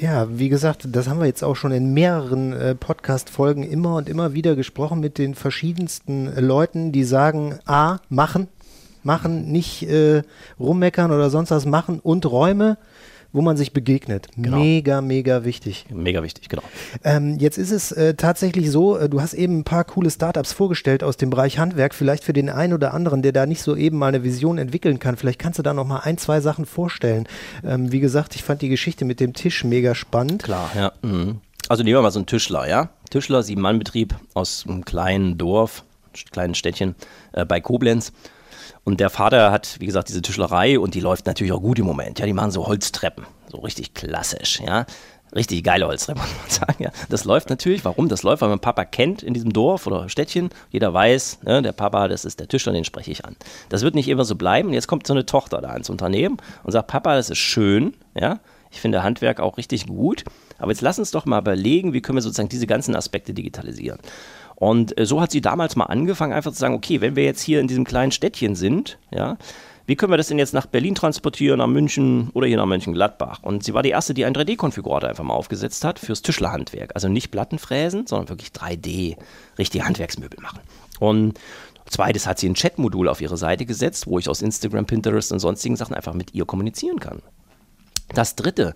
[0.00, 4.08] Ja, wie gesagt, das haben wir jetzt auch schon in mehreren äh, Podcast-Folgen immer und
[4.08, 8.48] immer wieder gesprochen mit den verschiedensten äh, Leuten, die sagen, A, machen,
[9.02, 10.22] machen, nicht äh,
[10.58, 11.66] rummeckern oder sonst was.
[11.66, 12.78] Machen und Räume
[13.32, 14.28] wo man sich begegnet.
[14.36, 14.58] Genau.
[14.58, 15.86] Mega, mega wichtig.
[15.90, 16.62] Mega wichtig, genau.
[17.04, 20.52] Ähm, jetzt ist es äh, tatsächlich so, äh, du hast eben ein paar coole Startups
[20.52, 21.94] vorgestellt aus dem Bereich Handwerk.
[21.94, 24.98] Vielleicht für den einen oder anderen, der da nicht so eben mal eine Vision entwickeln
[24.98, 25.16] kann.
[25.16, 27.28] Vielleicht kannst du da noch mal ein, zwei Sachen vorstellen.
[27.64, 30.42] Ähm, wie gesagt, ich fand die Geschichte mit dem Tisch mega spannend.
[30.42, 30.92] Klar, ja.
[31.02, 31.38] Mhm.
[31.68, 32.90] Also nehmen wir mal so einen Tischler, ja.
[33.10, 35.84] Tischler, Sieben-Mann-Betrieb aus einem kleinen Dorf,
[36.32, 36.96] kleinen Städtchen
[37.32, 38.12] äh, bei Koblenz.
[38.84, 41.86] Und der Vater hat, wie gesagt, diese Tischlerei und die läuft natürlich auch gut im
[41.86, 42.18] Moment.
[42.18, 44.86] Ja, die machen so Holztreppen, so richtig klassisch, ja.
[45.34, 46.82] Richtig geile Holztreppen, muss man sagen.
[46.82, 46.90] Ja.
[47.08, 47.84] Das läuft natürlich.
[47.84, 48.42] Warum das läuft?
[48.42, 50.50] Weil man Papa kennt in diesem Dorf oder Städtchen.
[50.70, 53.36] Jeder weiß, ne, der Papa, das ist der Tischler, den spreche ich an.
[53.68, 54.72] Das wird nicht immer so bleiben.
[54.72, 58.40] Jetzt kommt so eine Tochter da ins Unternehmen und sagt, Papa, das ist schön, ja.
[58.72, 60.24] Ich finde Handwerk auch richtig gut.
[60.58, 63.98] Aber jetzt lass uns doch mal überlegen, wie können wir sozusagen diese ganzen Aspekte digitalisieren.
[64.60, 67.40] Und äh, so hat sie damals mal angefangen, einfach zu sagen, okay, wenn wir jetzt
[67.40, 69.38] hier in diesem kleinen Städtchen sind, ja,
[69.86, 73.42] wie können wir das denn jetzt nach Berlin transportieren, nach München oder hier nach Mönchengladbach?
[73.42, 76.92] Und sie war die erste, die einen 3D-Konfigurator einfach mal aufgesetzt hat fürs Tischlerhandwerk.
[76.94, 79.16] Also nicht Plattenfräsen, sondern wirklich 3D,
[79.58, 80.60] richtige Handwerksmöbel machen.
[81.00, 81.40] Und
[81.86, 85.40] zweites hat sie ein Chatmodul auf ihre Seite gesetzt, wo ich aus Instagram, Pinterest und
[85.40, 87.22] sonstigen Sachen einfach mit ihr kommunizieren kann.
[88.14, 88.74] Das dritte,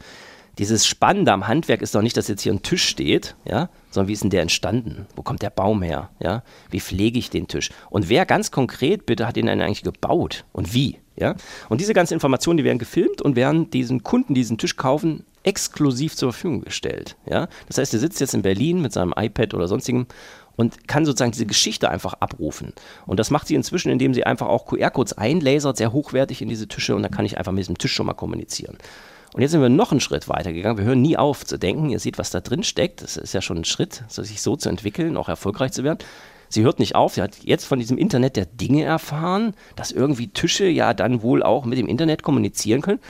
[0.58, 4.08] dieses Spannende am Handwerk ist doch nicht, dass jetzt hier ein Tisch steht, ja, sondern
[4.08, 5.06] wie ist denn der entstanden?
[5.16, 6.10] Wo kommt der Baum her?
[6.20, 6.42] Ja?
[6.70, 7.70] Wie pflege ich den Tisch?
[7.90, 10.98] Und wer ganz konkret bitte hat ihn eigentlich gebaut und wie?
[11.16, 11.34] Ja?
[11.68, 15.24] Und diese ganzen Informationen, die werden gefilmt und werden diesen Kunden, die diesen Tisch kaufen,
[15.42, 17.16] exklusiv zur Verfügung gestellt.
[17.26, 17.48] Ja?
[17.68, 20.06] Das heißt, er sitzt jetzt in Berlin mit seinem iPad oder sonstigem
[20.56, 22.72] und kann sozusagen diese Geschichte einfach abrufen.
[23.06, 26.68] Und das macht sie inzwischen, indem sie einfach auch QR-Codes einlasert, sehr hochwertig in diese
[26.68, 28.78] Tische und dann kann ich einfach mit diesem Tisch schon mal kommunizieren.
[29.34, 30.78] Und jetzt sind wir noch einen Schritt weiter gegangen.
[30.78, 31.90] Wir hören nie auf zu denken.
[31.90, 33.02] Ihr seht, was da drin steckt.
[33.02, 35.98] Das ist ja schon ein Schritt, sich so zu entwickeln, auch erfolgreich zu werden.
[36.48, 37.14] Sie hört nicht auf.
[37.14, 41.42] Sie hat jetzt von diesem Internet der Dinge erfahren, dass irgendwie Tische ja dann wohl
[41.42, 43.00] auch mit dem Internet kommunizieren können.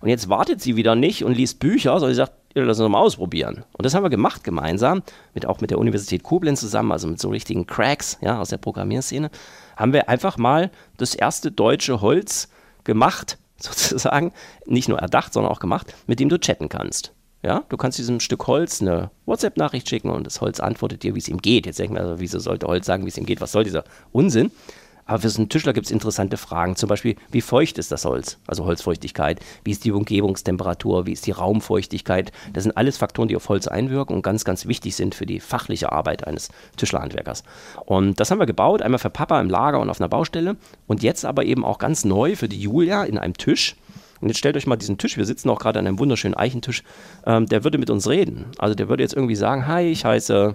[0.00, 2.98] Und jetzt wartet sie wieder nicht und liest Bücher, sondern sie sagt, lass uns mal
[2.98, 3.64] ausprobieren.
[3.72, 7.20] Und das haben wir gemacht gemeinsam, mit, auch mit der Universität Koblenz zusammen, also mit
[7.20, 9.30] so richtigen Cracks ja, aus der Programmierszene,
[9.76, 12.48] haben wir einfach mal das erste deutsche Holz
[12.82, 14.32] gemacht, sozusagen,
[14.66, 17.12] nicht nur erdacht, sondern auch gemacht, mit dem du chatten kannst.
[17.42, 21.20] Ja, du kannst diesem Stück Holz eine WhatsApp-Nachricht schicken und das Holz antwortet dir, wie
[21.20, 21.66] es ihm geht.
[21.66, 23.40] Jetzt denken wir, also, wieso sollte Holz sagen, wie es ihm geht?
[23.40, 24.50] Was soll dieser Unsinn?
[25.08, 26.76] Aber für so einen Tischler gibt es interessante Fragen.
[26.76, 28.38] Zum Beispiel, wie feucht ist das Holz?
[28.46, 29.40] Also Holzfeuchtigkeit.
[29.64, 31.06] Wie ist die Umgebungstemperatur?
[31.06, 32.30] Wie ist die Raumfeuchtigkeit?
[32.52, 35.40] Das sind alles Faktoren, die auf Holz einwirken und ganz, ganz wichtig sind für die
[35.40, 37.42] fachliche Arbeit eines Tischlerhandwerkers.
[37.86, 40.56] Und das haben wir gebaut, einmal für Papa im Lager und auf einer Baustelle.
[40.86, 43.76] Und jetzt aber eben auch ganz neu für die Julia in einem Tisch.
[44.20, 46.82] Und jetzt stellt euch mal diesen Tisch, wir sitzen auch gerade an einem wunderschönen Eichentisch,
[47.24, 48.44] ähm, der würde mit uns reden.
[48.58, 50.54] Also der würde jetzt irgendwie sagen, hi, ich heiße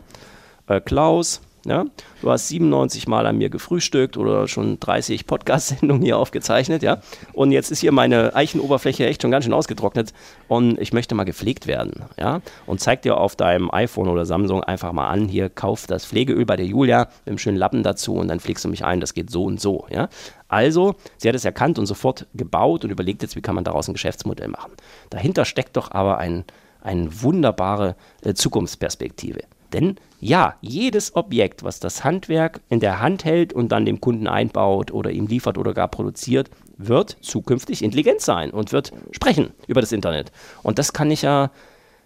[0.67, 1.85] äh, Klaus, Ja?
[2.21, 7.01] Du hast 97 Mal an mir gefrühstückt oder schon 30 Podcast-Sendungen hier aufgezeichnet, ja.
[7.31, 10.13] Und jetzt ist hier meine Eichenoberfläche echt schon ganz schön ausgetrocknet
[10.47, 12.41] und ich möchte mal gepflegt werden, ja.
[12.65, 16.45] Und zeig dir auf deinem iPhone oder Samsung einfach mal an, hier kauf das Pflegeöl
[16.45, 19.13] bei der Julia mit einem schönen Lappen dazu und dann pflegst du mich ein, das
[19.13, 20.09] geht so und so, ja.
[20.49, 23.87] Also, sie hat es erkannt und sofort gebaut und überlegt jetzt, wie kann man daraus
[23.87, 24.73] ein Geschäftsmodell machen.
[25.09, 26.45] Dahinter steckt doch aber ein,
[26.81, 29.39] eine wunderbare äh, Zukunftsperspektive.
[29.73, 34.27] Denn ja, jedes Objekt, was das Handwerk in der Hand hält und dann dem Kunden
[34.27, 39.81] einbaut oder ihm liefert oder gar produziert, wird zukünftig intelligent sein und wird sprechen über
[39.81, 40.31] das Internet.
[40.61, 41.51] Und das kann ich ja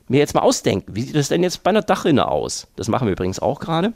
[0.08, 0.96] mir jetzt mal ausdenken.
[0.96, 2.68] Wie sieht das denn jetzt bei einer Dachrinne aus?
[2.76, 3.94] Das machen wir übrigens auch gerade.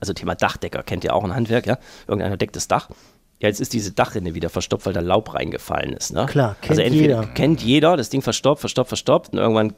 [0.00, 1.78] Also Thema Dachdecker kennt ihr auch ein Handwerk, ja?
[2.06, 2.88] Irgendeiner deckt das Dach
[3.38, 6.12] ja, jetzt ist diese Dachrinne wieder verstopft, weil da Laub reingefallen ist.
[6.12, 6.24] Ne?
[6.26, 7.26] Klar, kennt also entweder jeder.
[7.34, 9.74] kennt jeder, das Ding verstopft, verstopft, verstopft und irgendwann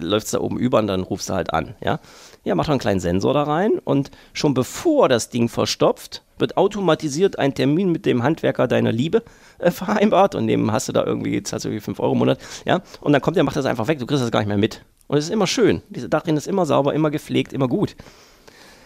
[0.00, 1.74] läuft es da oben über und dann rufst du halt an.
[1.82, 1.98] Ja,
[2.44, 6.56] ja mach doch einen kleinen Sensor da rein und schon bevor das Ding verstopft, wird
[6.56, 9.24] automatisiert ein Termin mit dem Handwerker deiner Liebe
[9.58, 12.18] äh, vereinbart und dem hast du da irgendwie, jetzt hast du irgendwie 5 Euro im
[12.18, 14.48] Monat, ja, und dann kommt der, macht das einfach weg, du kriegst das gar nicht
[14.48, 14.82] mehr mit.
[15.06, 15.82] Und es ist immer schön.
[15.90, 17.94] Diese Dachrinne ist immer sauber, immer gepflegt, immer gut.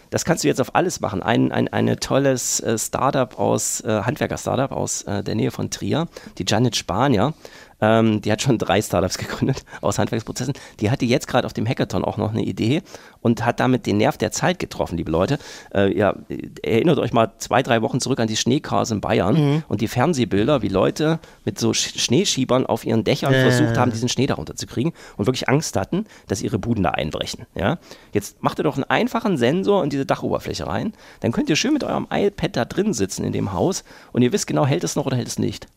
[0.09, 1.21] Das kannst du jetzt auf alles machen.
[1.21, 6.07] Ein, ein eine tolles äh, Startup aus, äh, Handwerker-Startup aus äh, der Nähe von Trier,
[6.37, 7.33] die Janet Spanier,
[7.81, 10.53] ähm, die hat schon drei Startups gegründet aus Handwerksprozessen.
[10.79, 12.81] Die hatte jetzt gerade auf dem Hackathon auch noch eine Idee
[13.21, 15.39] und hat damit den Nerv der Zeit getroffen, liebe Leute.
[15.73, 16.15] Äh, ja,
[16.61, 19.63] erinnert euch mal zwei, drei Wochen zurück an die Schneechaos in Bayern mhm.
[19.67, 23.41] und die Fernsehbilder, wie Leute mit so Schneeschiebern auf ihren Dächern äh.
[23.41, 26.91] versucht haben, diesen Schnee darunter zu kriegen und wirklich Angst hatten, dass ihre Buden da
[26.91, 27.45] einbrechen.
[27.55, 27.77] Ja?
[28.13, 31.73] Jetzt macht ihr doch einen einfachen Sensor in diese Dachoberfläche rein, dann könnt ihr schön
[31.73, 34.95] mit eurem iPad da drin sitzen in dem Haus und ihr wisst genau, hält es
[34.95, 35.67] noch oder hält es nicht.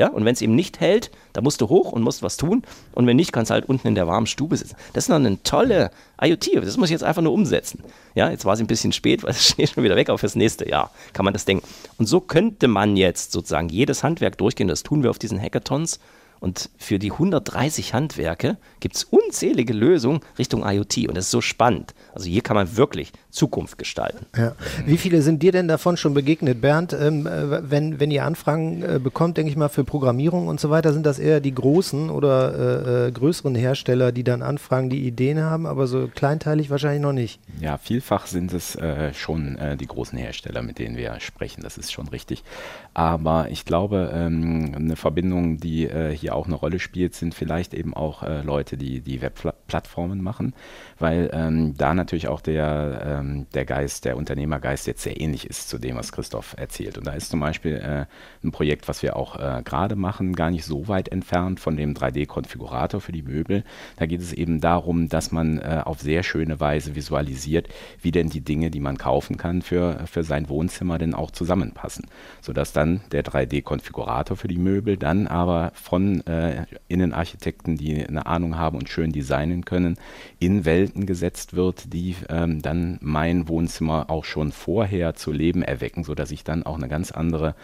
[0.00, 2.62] Ja, und wenn es eben nicht hält, dann musst du hoch und musst was tun.
[2.92, 4.74] Und wenn nicht, kannst du halt unten in der warmen Stube sitzen.
[4.94, 5.90] Das ist noch eine tolle
[6.22, 6.56] IoT.
[6.56, 7.84] Das muss ich jetzt einfach nur umsetzen.
[8.14, 10.36] Ja, jetzt war es ein bisschen spät, weil es steht schon wieder weg, aber fürs
[10.36, 11.66] nächste Jahr kann man das denken.
[11.98, 14.68] Und so könnte man jetzt sozusagen jedes Handwerk durchgehen.
[14.68, 16.00] Das tun wir auf diesen Hackathons.
[16.40, 21.08] Und für die 130 Handwerke gibt es unzählige Lösungen Richtung IoT.
[21.08, 21.94] Und das ist so spannend.
[22.14, 24.26] Also hier kann man wirklich Zukunft gestalten.
[24.36, 24.54] Ja.
[24.86, 26.92] Wie viele sind dir denn davon schon begegnet, Bernd?
[26.92, 30.70] Ähm, äh, wenn, wenn ihr Anfragen äh, bekommt, denke ich mal, für Programmierung und so
[30.70, 35.06] weiter, sind das eher die großen oder äh, äh, größeren Hersteller, die dann anfragen, die
[35.06, 37.40] Ideen haben, aber so kleinteilig wahrscheinlich noch nicht.
[37.60, 41.62] Ja, vielfach sind es äh, schon äh, die großen Hersteller, mit denen wir sprechen.
[41.62, 42.42] Das ist schon richtig.
[42.94, 47.94] Aber ich glaube, ähm, eine Verbindung, die hier auch eine Rolle spielt, sind vielleicht eben
[47.94, 49.20] auch Leute, die die
[49.70, 50.54] Webplattformen machen,
[50.98, 55.68] weil ähm, da natürlich auch der ähm, der Geist, der Unternehmergeist jetzt sehr ähnlich ist
[55.68, 56.98] zu dem, was Christoph erzählt.
[56.98, 58.06] Und da ist zum Beispiel äh,
[58.44, 61.94] ein Projekt, was wir auch äh, gerade machen, gar nicht so weit entfernt von dem
[61.94, 63.64] 3D-Konfigurator für die Möbel.
[63.96, 67.68] Da geht es eben darum, dass man äh, auf sehr schöne Weise visualisiert,
[68.02, 72.06] wie denn die Dinge, die man kaufen kann, für, für sein Wohnzimmer denn auch zusammenpassen.
[72.40, 78.58] Sodass dann der 3D-Konfigurator für die Möbel dann aber von äh, Innenarchitekten, die eine Ahnung
[78.58, 79.96] haben und schön designen können,
[80.38, 86.04] in Welten gesetzt wird, die ähm, dann mein Wohnzimmer auch schon vorher zu Leben erwecken,
[86.04, 87.54] sodass ich dann auch eine ganz andere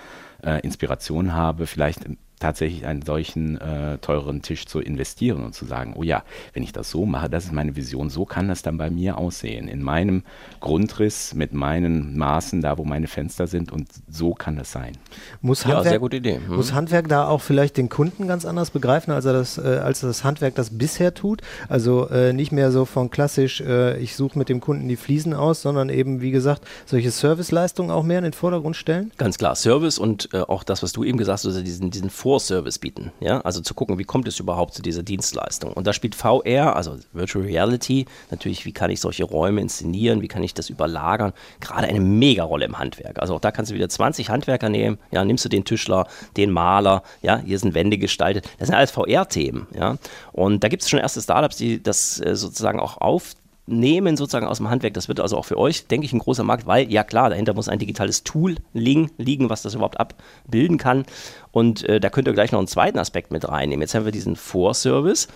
[0.43, 2.05] äh, Inspiration habe, vielleicht
[2.39, 6.23] tatsächlich einen solchen äh, teureren Tisch zu investieren und zu sagen, oh ja,
[6.53, 9.19] wenn ich das so mache, das ist meine Vision, so kann das dann bei mir
[9.19, 9.69] aussehen.
[9.69, 10.23] In meinem
[10.61, 14.93] Grundriss, mit meinen Maßen, da wo meine Fenster sind und so kann das sein.
[15.41, 16.37] Muss Handwerk, ja, sehr gute Idee.
[16.47, 16.57] Hm.
[16.57, 20.01] Muss Handwerk da auch vielleicht den Kunden ganz anders begreifen, als, er das, äh, als
[20.01, 21.41] das Handwerk das bisher tut?
[21.69, 25.33] Also äh, nicht mehr so von klassisch, äh, ich suche mit dem Kunden die Fliesen
[25.33, 29.11] aus, sondern eben, wie gesagt, solche Serviceleistungen auch mehr in den Vordergrund stellen?
[29.17, 32.11] Ganz klar, Service und äh, auch das, was du eben gesagt hast, also diesen, diesen
[32.27, 33.13] Vorservice bieten.
[33.21, 33.41] Ja?
[33.43, 35.73] Also zu gucken, wie kommt es überhaupt zu dieser Dienstleistung.
[35.73, 40.27] Und da spielt VR, also Virtual Reality, natürlich, wie kann ich solche Räume inszenieren, wie
[40.27, 43.21] kann ich das überlagern, gerade eine Mega-Rolle im Handwerk.
[43.21, 46.51] Also auch da kannst du wieder 20 Handwerker nehmen, ja, nimmst du den Tischler, den
[46.51, 48.51] Maler, ja, hier sind Wände gestaltet.
[48.59, 49.69] Das sind alles VR-Themen.
[49.73, 49.97] Ja?
[50.33, 53.35] Und da gibt es schon erste Startups, die das äh, sozusagen auch auf
[53.67, 54.95] nehmen sozusagen aus dem Handwerk.
[54.95, 57.55] Das wird also auch für euch, denke ich, ein großer Markt, weil ja klar, dahinter
[57.55, 61.05] muss ein digitales Tool liegen, was das überhaupt abbilden kann.
[61.53, 63.83] Und äh, da könnt ihr gleich noch einen zweiten Aspekt mit reinnehmen.
[63.83, 65.29] Jetzt haben wir diesen Vorservice,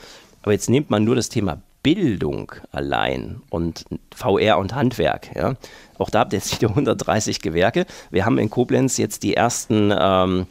[0.43, 5.35] aber jetzt nimmt man nur das Thema Bildung allein und VR und Handwerk.
[5.35, 5.55] Ja.
[5.99, 7.87] Auch da habt ihr jetzt wieder 130 Gewerke.
[8.11, 10.47] Wir haben in Koblenz jetzt die ersten ähm,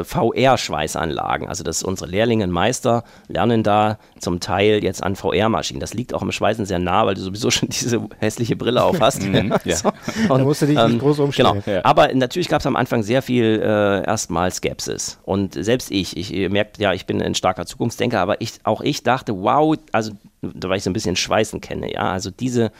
[0.00, 1.48] äh, VR-Schweißanlagen.
[1.48, 5.80] Also dass unsere Lehrlinge und Meister lernen da zum Teil jetzt an VR-Maschinen.
[5.80, 9.00] Das liegt auch im Schweißen sehr nah, weil du sowieso schon diese hässliche Brille auf
[9.00, 9.22] hast.
[9.22, 9.76] Mhm, ja.
[9.76, 9.88] so.
[10.28, 11.62] Und, da musst du dich ähm, nicht groß umstellen.
[11.64, 11.76] Genau.
[11.76, 11.84] Ja.
[11.84, 15.18] Aber natürlich gab es am Anfang sehr viel äh, erstmal Skepsis.
[15.24, 18.80] Und selbst ich, ich ihr merkt ja, ich bin ein starker Zukunftsdenker, aber ich, auch
[18.80, 22.72] ich dachte, wow, also weil ich so ein bisschen Schweißen kenne, ja, also diese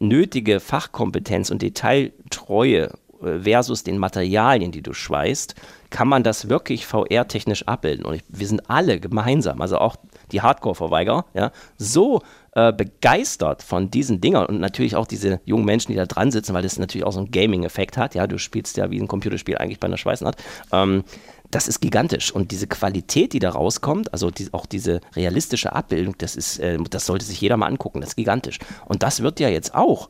[0.00, 5.54] nötige Fachkompetenz und Detailtreue versus den Materialien, die du schweißt,
[5.90, 8.04] kann man das wirklich VR-technisch abbilden.
[8.04, 9.96] Und ich, wir sind alle gemeinsam, also auch
[10.32, 12.22] die Hardcore-Verweigerer, ja, so
[12.52, 16.54] äh, begeistert von diesen Dingern und natürlich auch diese jungen Menschen, die da dran sitzen,
[16.54, 18.14] weil das natürlich auch so einen Gaming-Effekt hat.
[18.14, 20.36] Ja, du spielst ja wie ein Computerspiel eigentlich bei einer Schweißnaht.
[20.72, 21.04] Ähm,
[21.50, 22.32] das ist gigantisch.
[22.32, 26.78] Und diese Qualität, die da rauskommt, also die, auch diese realistische Abbildung, das ist, äh,
[26.90, 28.00] das sollte sich jeder mal angucken.
[28.00, 28.58] Das ist gigantisch.
[28.86, 30.08] Und das wird ja jetzt auch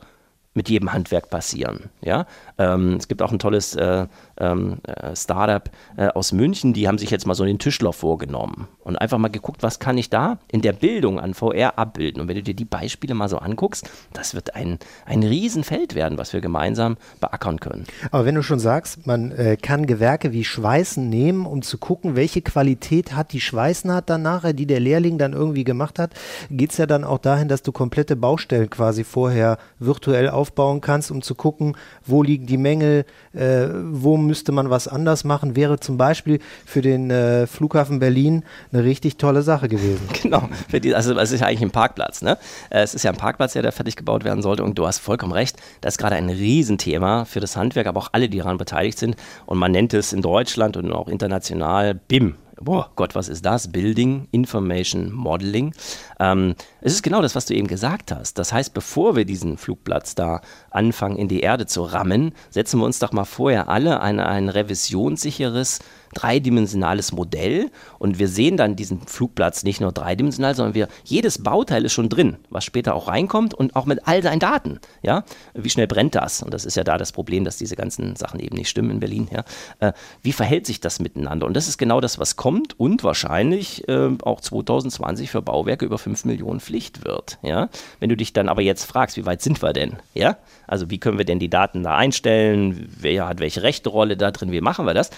[0.55, 1.90] mit jedem Handwerk passieren.
[2.01, 2.27] Ja?
[2.59, 4.07] Ähm, es gibt auch ein tolles äh,
[4.38, 8.68] ähm, äh, Startup äh, aus München, die haben sich jetzt mal so den Tischler vorgenommen
[8.83, 12.20] und einfach mal geguckt, was kann ich da in der Bildung an VR abbilden.
[12.20, 16.18] Und wenn du dir die Beispiele mal so anguckst, das wird ein, ein Riesenfeld werden,
[16.18, 17.85] was wir gemeinsam beackern können.
[18.11, 22.16] Aber wenn du schon sagst, man äh, kann Gewerke wie Schweißen nehmen, um zu gucken,
[22.16, 26.12] welche Qualität hat die Schweißnaht dann nachher, die der Lehrling dann irgendwie gemacht hat,
[26.51, 31.11] geht es ja dann auch dahin, dass du komplette Baustellen quasi vorher virtuell aufbauen kannst,
[31.11, 35.81] um zu gucken, wo liegen die Mängel, äh, wo müsste man was anders machen, wäre
[35.81, 40.09] zum Beispiel für den äh, Flughafen Berlin eine richtig tolle Sache gewesen.
[40.25, 42.23] Genau, die, also es ist ja eigentlich ein Parkplatz.
[42.23, 42.39] Ne?
[42.71, 45.01] Äh, es ist ja ein Parkplatz, der da fertig gebaut werden sollte und du hast
[45.01, 48.57] vollkommen recht, das ist gerade ein Riesenthema für das Handwerk, aber auch alle, die daran
[48.57, 53.29] beteiligt sind und man nennt es in Deutschland und auch international BIM, boah Gott, was
[53.29, 53.71] ist das?
[53.71, 55.75] Building Information Modeling.
[56.19, 58.38] Ähm, es ist genau das, was du eben gesagt hast.
[58.38, 62.85] Das heißt, bevor wir diesen Flugplatz da anfangen, in die Erde zu rammen, setzen wir
[62.85, 65.79] uns doch mal vorher alle ein, ein revisionssicheres
[66.14, 71.85] dreidimensionales Modell und wir sehen dann diesen Flugplatz nicht nur dreidimensional, sondern wir, jedes Bauteil
[71.85, 74.79] ist schon drin, was später auch reinkommt und auch mit all seinen Daten.
[75.03, 75.25] Ja?
[75.55, 76.42] Wie schnell brennt das?
[76.42, 79.01] Und das ist ja da das Problem, dass diese ganzen Sachen eben nicht stimmen in
[79.01, 79.29] Berlin.
[79.31, 79.44] Ja?
[79.81, 79.92] Äh,
[80.23, 81.47] wie verhält sich das miteinander?
[81.47, 85.99] Und das ist genau das, was kommt und wahrscheinlich äh, auch 2020 für Bauwerke über
[85.99, 87.39] 5 Millionen Pflicht wird.
[87.43, 87.69] Ja?
[88.01, 89.97] Wenn du dich dann aber jetzt fragst, wie weit sind wir denn?
[90.13, 90.39] Ja?
[90.67, 92.93] Also wie können wir denn die Daten da einstellen?
[92.99, 94.51] Wer hat welche rechte Rolle da drin?
[94.51, 95.11] Wie machen wir das?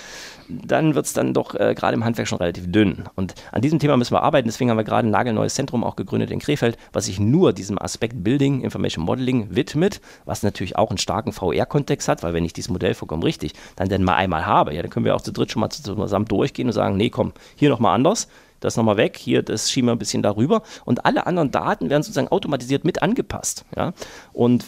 [0.49, 3.05] dann wird es dann doch äh, gerade im Handwerk schon relativ dünn.
[3.15, 4.49] Und an diesem Thema müssen wir arbeiten.
[4.49, 7.81] Deswegen haben wir gerade ein nagelneues Zentrum auch gegründet in Krefeld, was sich nur diesem
[7.81, 12.53] Aspekt Building, Information Modeling widmet, was natürlich auch einen starken VR-Kontext hat, weil wenn ich
[12.53, 15.33] dieses Modell vollkommen richtig dann denn mal einmal habe, ja, dann können wir auch zu
[15.33, 18.29] dritt schon mal zusammen durchgehen und sagen, nee, komm, hier nochmal anders
[18.61, 22.03] das nochmal weg, hier, das schieben wir ein bisschen darüber und alle anderen Daten werden
[22.03, 23.65] sozusagen automatisiert mit angepasst.
[23.77, 23.93] Ja?
[24.33, 24.65] Und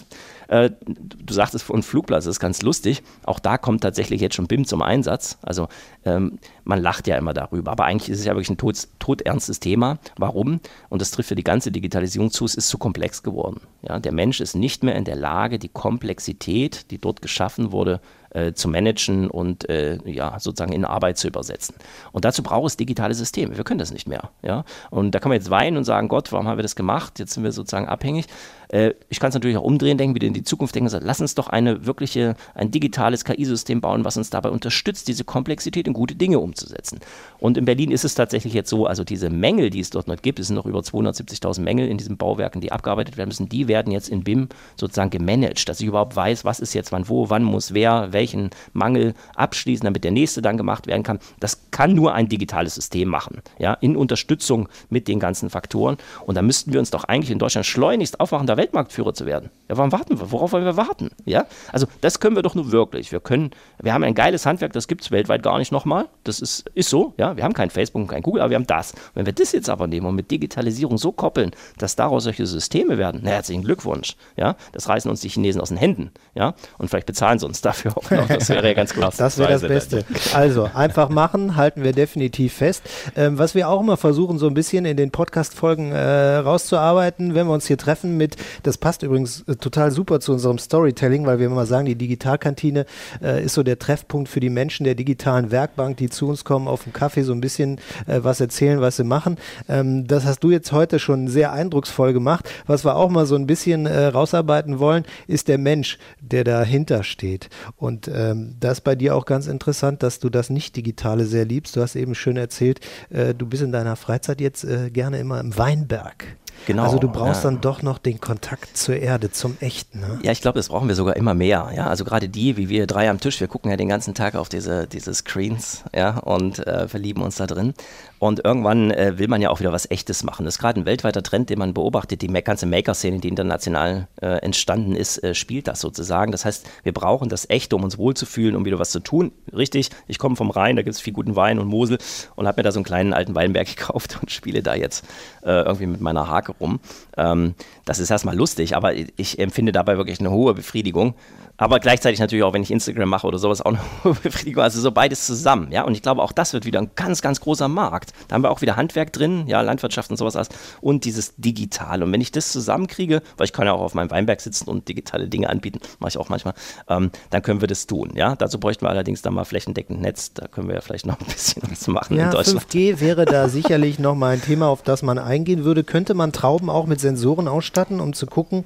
[0.48, 3.02] äh, du sagtest von Flugplatz, das ist ganz lustig.
[3.24, 5.38] Auch da kommt tatsächlich jetzt schon BIM zum Einsatz.
[5.42, 5.68] Also
[6.04, 8.56] ähm, man lacht ja immer darüber, aber eigentlich ist es ja wirklich ein
[8.98, 9.98] todernstes Thema.
[10.16, 10.61] Warum?
[10.88, 13.61] Und das trifft für die ganze Digitalisierung zu, es ist zu komplex geworden.
[13.82, 13.98] Ja?
[14.00, 18.52] Der Mensch ist nicht mehr in der Lage, die Komplexität, die dort geschaffen wurde, äh,
[18.52, 21.74] zu managen und äh, ja, sozusagen in Arbeit zu übersetzen.
[22.12, 23.56] Und dazu braucht es digitale Systeme.
[23.56, 24.30] Wir können das nicht mehr.
[24.42, 24.64] Ja?
[24.90, 27.18] Und da kann man jetzt weinen und sagen, Gott, warum haben wir das gemacht?
[27.18, 28.26] Jetzt sind wir sozusagen abhängig.
[28.68, 31.20] Äh, ich kann es natürlich auch umdrehen, denken, wieder in die Zukunft denken, sagen, lass
[31.20, 35.92] uns doch eine wirkliche, ein digitales KI-System bauen, was uns dabei unterstützt, diese Komplexität in
[35.92, 37.00] gute Dinge umzusetzen.
[37.38, 40.20] Und in Berlin ist es tatsächlich jetzt so, also diese Mängel, die es dort noch
[40.20, 43.68] gibt, es sind noch über 270.000 Mängel in diesen Bauwerken, die abgearbeitet werden müssen, die
[43.68, 47.31] werden jetzt in BIM sozusagen gemanagt, dass ich überhaupt weiß, was ist jetzt wann wo,
[47.31, 51.18] wann muss wer welchen Mangel abschließen, damit der nächste dann gemacht werden kann.
[51.40, 55.96] Das kann nur ein digitales System machen, ja, in Unterstützung mit den ganzen Faktoren.
[56.26, 59.51] Und da müssten wir uns doch eigentlich in Deutschland schleunigst aufmachen, da Weltmarktführer zu werden.
[59.68, 60.31] Ja, warum warten wir?
[60.31, 61.11] Worauf wollen wir warten?
[61.25, 63.12] Ja, also das können wir doch nur wirklich.
[63.12, 66.07] Wir können, wir haben ein geiles Handwerk, das gibt es weltweit gar nicht nochmal.
[66.25, 67.37] Das ist, ist so, ja.
[67.37, 68.94] Wir haben kein Facebook und kein Google, aber wir haben das.
[69.14, 72.99] wenn wir das jetzt aber nehmen und mit Digitalisierung so koppeln, dass daraus solche Systeme
[72.99, 74.16] werden, na, herzlichen Glückwunsch.
[74.37, 76.11] Ja, das reißen uns die Chinesen aus den Händen.
[76.35, 78.27] Ja, und vielleicht bezahlen sie uns dafür auch noch.
[78.29, 79.12] Das wäre ja ganz klar.
[79.16, 80.05] das wäre das Beste.
[80.35, 82.83] Also einfach machen, halten wir definitiv fest.
[83.16, 87.47] Ähm, was wir auch immer versuchen, so ein bisschen in den Podcast-Folgen äh, rauszuarbeiten, wenn
[87.47, 91.38] wir uns hier treffen mit das passt übrigens äh, total super zu unserem Storytelling, weil
[91.38, 92.87] wir immer sagen, die Digitalkantine
[93.22, 96.68] äh, ist so der Treffpunkt für die Menschen der digitalen Werkbank, die zu uns kommen,
[96.68, 99.37] auf dem Kaffee so ein bisschen äh, was erzählen, was sie machen.
[99.68, 102.48] Ähm, das hast du jetzt heute schon sehr eindrucksvoll gemacht.
[102.66, 107.04] Was wir auch mal so ein bisschen äh, rausarbeiten wollen, ist der Mensch, der dahinter
[107.04, 107.48] steht.
[107.76, 111.76] Und ähm, das ist bei dir auch ganz interessant, dass du das Nicht-Digitale sehr liebst.
[111.76, 112.80] Du hast eben schön erzählt,
[113.11, 116.37] äh, du bist in deiner Freizeit jetzt äh, gerne immer im Weinberg.
[116.66, 116.83] Genau.
[116.85, 117.51] Also du brauchst ja.
[117.51, 120.01] dann doch noch den Kontakt zur Erde, zum Echten.
[120.01, 120.18] Ne?
[120.23, 121.71] Ja, ich glaube, das brauchen wir sogar immer mehr.
[121.75, 124.35] Ja, also gerade die, wie wir drei am Tisch, wir gucken ja den ganzen Tag
[124.35, 127.75] auf diese, diese Screens, ja, und äh, verlieben uns da drin.
[128.18, 130.44] Und irgendwann äh, will man ja auch wieder was Echtes machen.
[130.44, 132.22] Das ist gerade ein weltweiter Trend, den man beobachtet.
[132.22, 136.33] Die ganze Maker-Szene, die international äh, entstanden ist, äh, spielt das sozusagen.
[136.33, 139.33] Das heißt, wir brauchen das Echte, um uns wohlzufühlen, um wieder was zu tun.
[139.54, 141.98] Richtig, ich komme vom Rhein, da gibt es viel guten Wein und Mosel
[142.35, 145.04] und habe mir da so einen kleinen alten Weinberg gekauft und spiele da jetzt
[145.42, 146.81] äh, irgendwie mit meiner Hake rum.
[147.16, 147.54] Ähm,
[147.85, 151.14] das ist erstmal lustig, aber ich empfinde dabei wirklich eine hohe Befriedigung.
[151.61, 154.62] Aber gleichzeitig natürlich auch, wenn ich Instagram mache oder sowas, auch eine hohe Befriedigung.
[154.62, 155.83] Also so beides zusammen, ja.
[155.83, 158.08] Und ich glaube, auch das wird wieder ein ganz, ganz großer Markt.
[158.29, 160.48] Da haben wir auch wieder Handwerk drin, ja, Landwirtschaft und sowas alles.
[160.81, 162.02] Und dieses Digital.
[162.02, 164.88] Und wenn ich das zusammenkriege, weil ich kann ja auch auf meinem Weinberg sitzen und
[164.88, 166.54] digitale Dinge anbieten, mache ich auch manchmal,
[166.88, 168.37] ähm, dann können wir das tun, ja.
[168.37, 170.33] Dazu bräuchten wir allerdings dann mal flächendeckend Netz.
[170.33, 172.67] Da können wir ja vielleicht noch ein bisschen was machen ja, in Deutschland.
[172.67, 175.85] 5G wäre da sicherlich nochmal ein Thema, auf das man eingehen würde.
[175.85, 178.65] Könnte man Trauben auch mit Sensoren ausstatten, um zu gucken,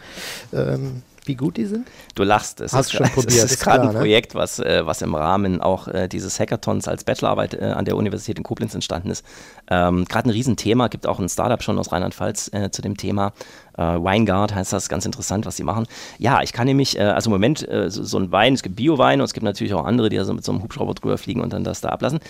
[0.53, 1.89] ähm, wie gut die sind?
[2.15, 2.61] Du lachst.
[2.61, 3.99] Es Hast ist, schon probiert, Es ist, ist gerade ein ne?
[3.99, 7.97] Projekt, was, äh, was im Rahmen auch äh, dieses Hackathons als Bachelorarbeit äh, an der
[7.97, 9.25] Universität in Koblenz entstanden ist.
[9.71, 13.33] Ähm, gerade ein Riesenthema, gibt auch ein Startup schon aus Rheinland-Pfalz zu dem Thema.
[13.77, 15.87] Äh, Weingard heißt das, ganz interessant, was sie machen.
[16.19, 18.77] Ja, ich kann nämlich, äh, also im Moment äh, so, so ein Wein, es gibt
[18.77, 21.19] Bio-Weine und es gibt natürlich auch andere, die da so mit so einem Hubschrauber drüber
[21.19, 22.21] fliegen und dann das da ablassen.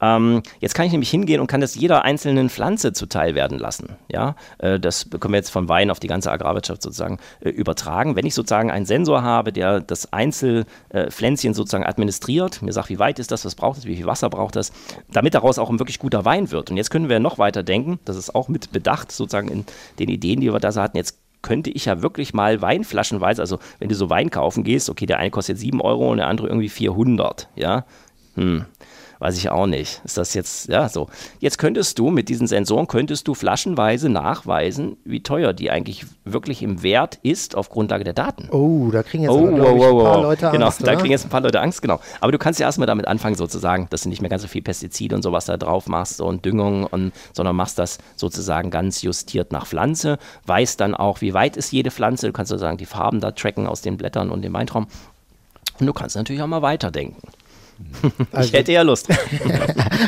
[0.00, 3.96] Ähm, jetzt kann ich nämlich hingehen und kann das jeder einzelnen Pflanze zuteil werden lassen.
[4.10, 8.16] Ja, äh, das können wir jetzt von Wein auf die ganze Agrarwirtschaft sozusagen äh, übertragen.
[8.16, 13.18] Wenn ich sozusagen einen Sensor habe, der das Einzelpflänzchen sozusagen administriert, mir sagt, wie weit
[13.18, 14.72] ist das, was braucht es, wie viel Wasser braucht das,
[15.10, 16.70] damit daraus auch ein wirklich guter Wein wird.
[16.70, 19.64] Und jetzt können wir noch weiter denken, das ist auch mit bedacht sozusagen in
[19.98, 20.96] den Ideen, die wir da hatten.
[21.42, 25.18] Könnte ich ja wirklich mal Weinflaschenweise, also wenn du so Wein kaufen gehst, okay, der
[25.18, 27.84] eine kostet 7 Euro und der andere irgendwie 400, ja,
[28.34, 28.64] hm,
[29.22, 30.00] weiß ich auch nicht.
[30.04, 31.08] Ist das jetzt, ja, so.
[31.38, 36.60] Jetzt könntest du mit diesen Sensoren, könntest du flaschenweise nachweisen, wie teuer die eigentlich wirklich
[36.60, 38.48] im Wert ist auf Grundlage der Daten.
[38.50, 40.22] Oh, da kriegen jetzt Oh, aber, wow, ich, ein paar wow.
[40.22, 40.96] Leute genau, Angst, da oder?
[40.96, 42.00] kriegen jetzt ein paar Leute Angst, genau.
[42.20, 44.62] Aber du kannst ja erstmal damit anfangen, sozusagen, dass du nicht mehr ganz so viel
[44.62, 49.52] Pestizide und sowas da drauf machst und Düngung, und, sondern machst das sozusagen ganz justiert
[49.52, 53.20] nach Pflanze, weißt dann auch, wie weit ist jede Pflanze, du kannst sozusagen die Farben
[53.20, 54.88] da tracken aus den Blättern und dem Weintraum.
[55.78, 57.22] Und du kannst natürlich auch mal weiterdenken.
[58.02, 59.08] Ich Also- hätte ja Lust.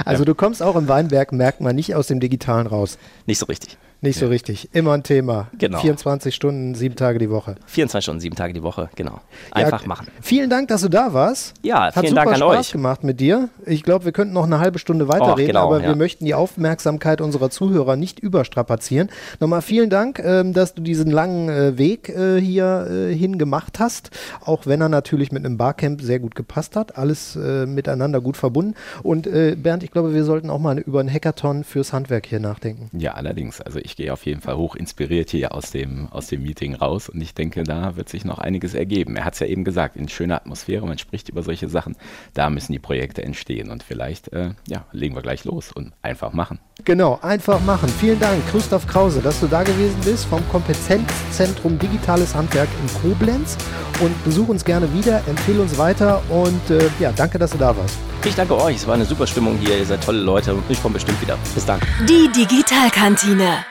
[0.05, 2.99] Also du kommst auch im Weinberg, merkt man nicht aus dem Digitalen raus.
[3.27, 3.79] nicht so richtig.
[4.05, 4.69] Nicht so richtig.
[4.75, 5.49] Immer ein Thema.
[5.57, 5.79] Genau.
[5.79, 7.55] 24 Stunden, sieben Tage die Woche.
[7.67, 9.21] 24 Stunden, sieben Tage die Woche, genau.
[9.51, 10.09] Einfach Ja, machen.
[10.21, 11.55] Vielen Dank, dass du da warst.
[11.63, 12.73] Ja, Hat vielen super Dank an Spaß euch.
[12.73, 13.49] gemacht mit dir.
[13.65, 15.89] Ich glaube, wir könnten noch eine halbe Stunde weiterreden, genau, aber ja.
[15.89, 19.09] wir möchten die Aufmerksamkeit unserer Zuhörer nicht überstrapazieren.
[19.41, 24.11] Nochmal vielen Dank, ähm, dass du diesen langen äh, Weg äh, hier äh, hingemacht hast,
[24.45, 26.99] auch wenn er natürlich mit einem Barcamp sehr gut gepasst hat.
[26.99, 28.75] Alles äh, miteinander gut verbunden.
[29.03, 32.41] Und äh, Bernd, ich glaube, wir sollten auch mal über einen Hackathon fürs Handwerk hier
[32.41, 32.91] nachdenken.
[32.99, 33.63] Ja, allerdings.
[33.63, 37.09] Also ich gehe auf jeden Fall hoch inspiriert hier aus dem, aus dem Meeting raus
[37.09, 39.14] und ich denke, da wird sich noch einiges ergeben.
[39.14, 41.95] Er hat es ja eben gesagt, in schöner Atmosphäre, man spricht über solche Sachen,
[42.32, 46.32] da müssen die Projekte entstehen und vielleicht äh, ja, legen wir gleich los und einfach
[46.32, 46.59] machen.
[46.84, 47.88] Genau, einfach machen.
[47.88, 53.57] Vielen Dank, Christoph Krause, dass du da gewesen bist vom Kompetenzzentrum Digitales Handwerk in Koblenz.
[54.01, 57.76] Und besuch uns gerne wieder, empfehle uns weiter und äh, ja, danke, dass du da
[57.76, 57.97] warst.
[58.24, 60.82] Ich danke euch, es war eine super Stimmung hier, ihr seid tolle Leute und ich
[60.82, 61.38] komme bestimmt wieder.
[61.55, 61.78] Bis dann.
[62.09, 63.64] Die Digitalkantine.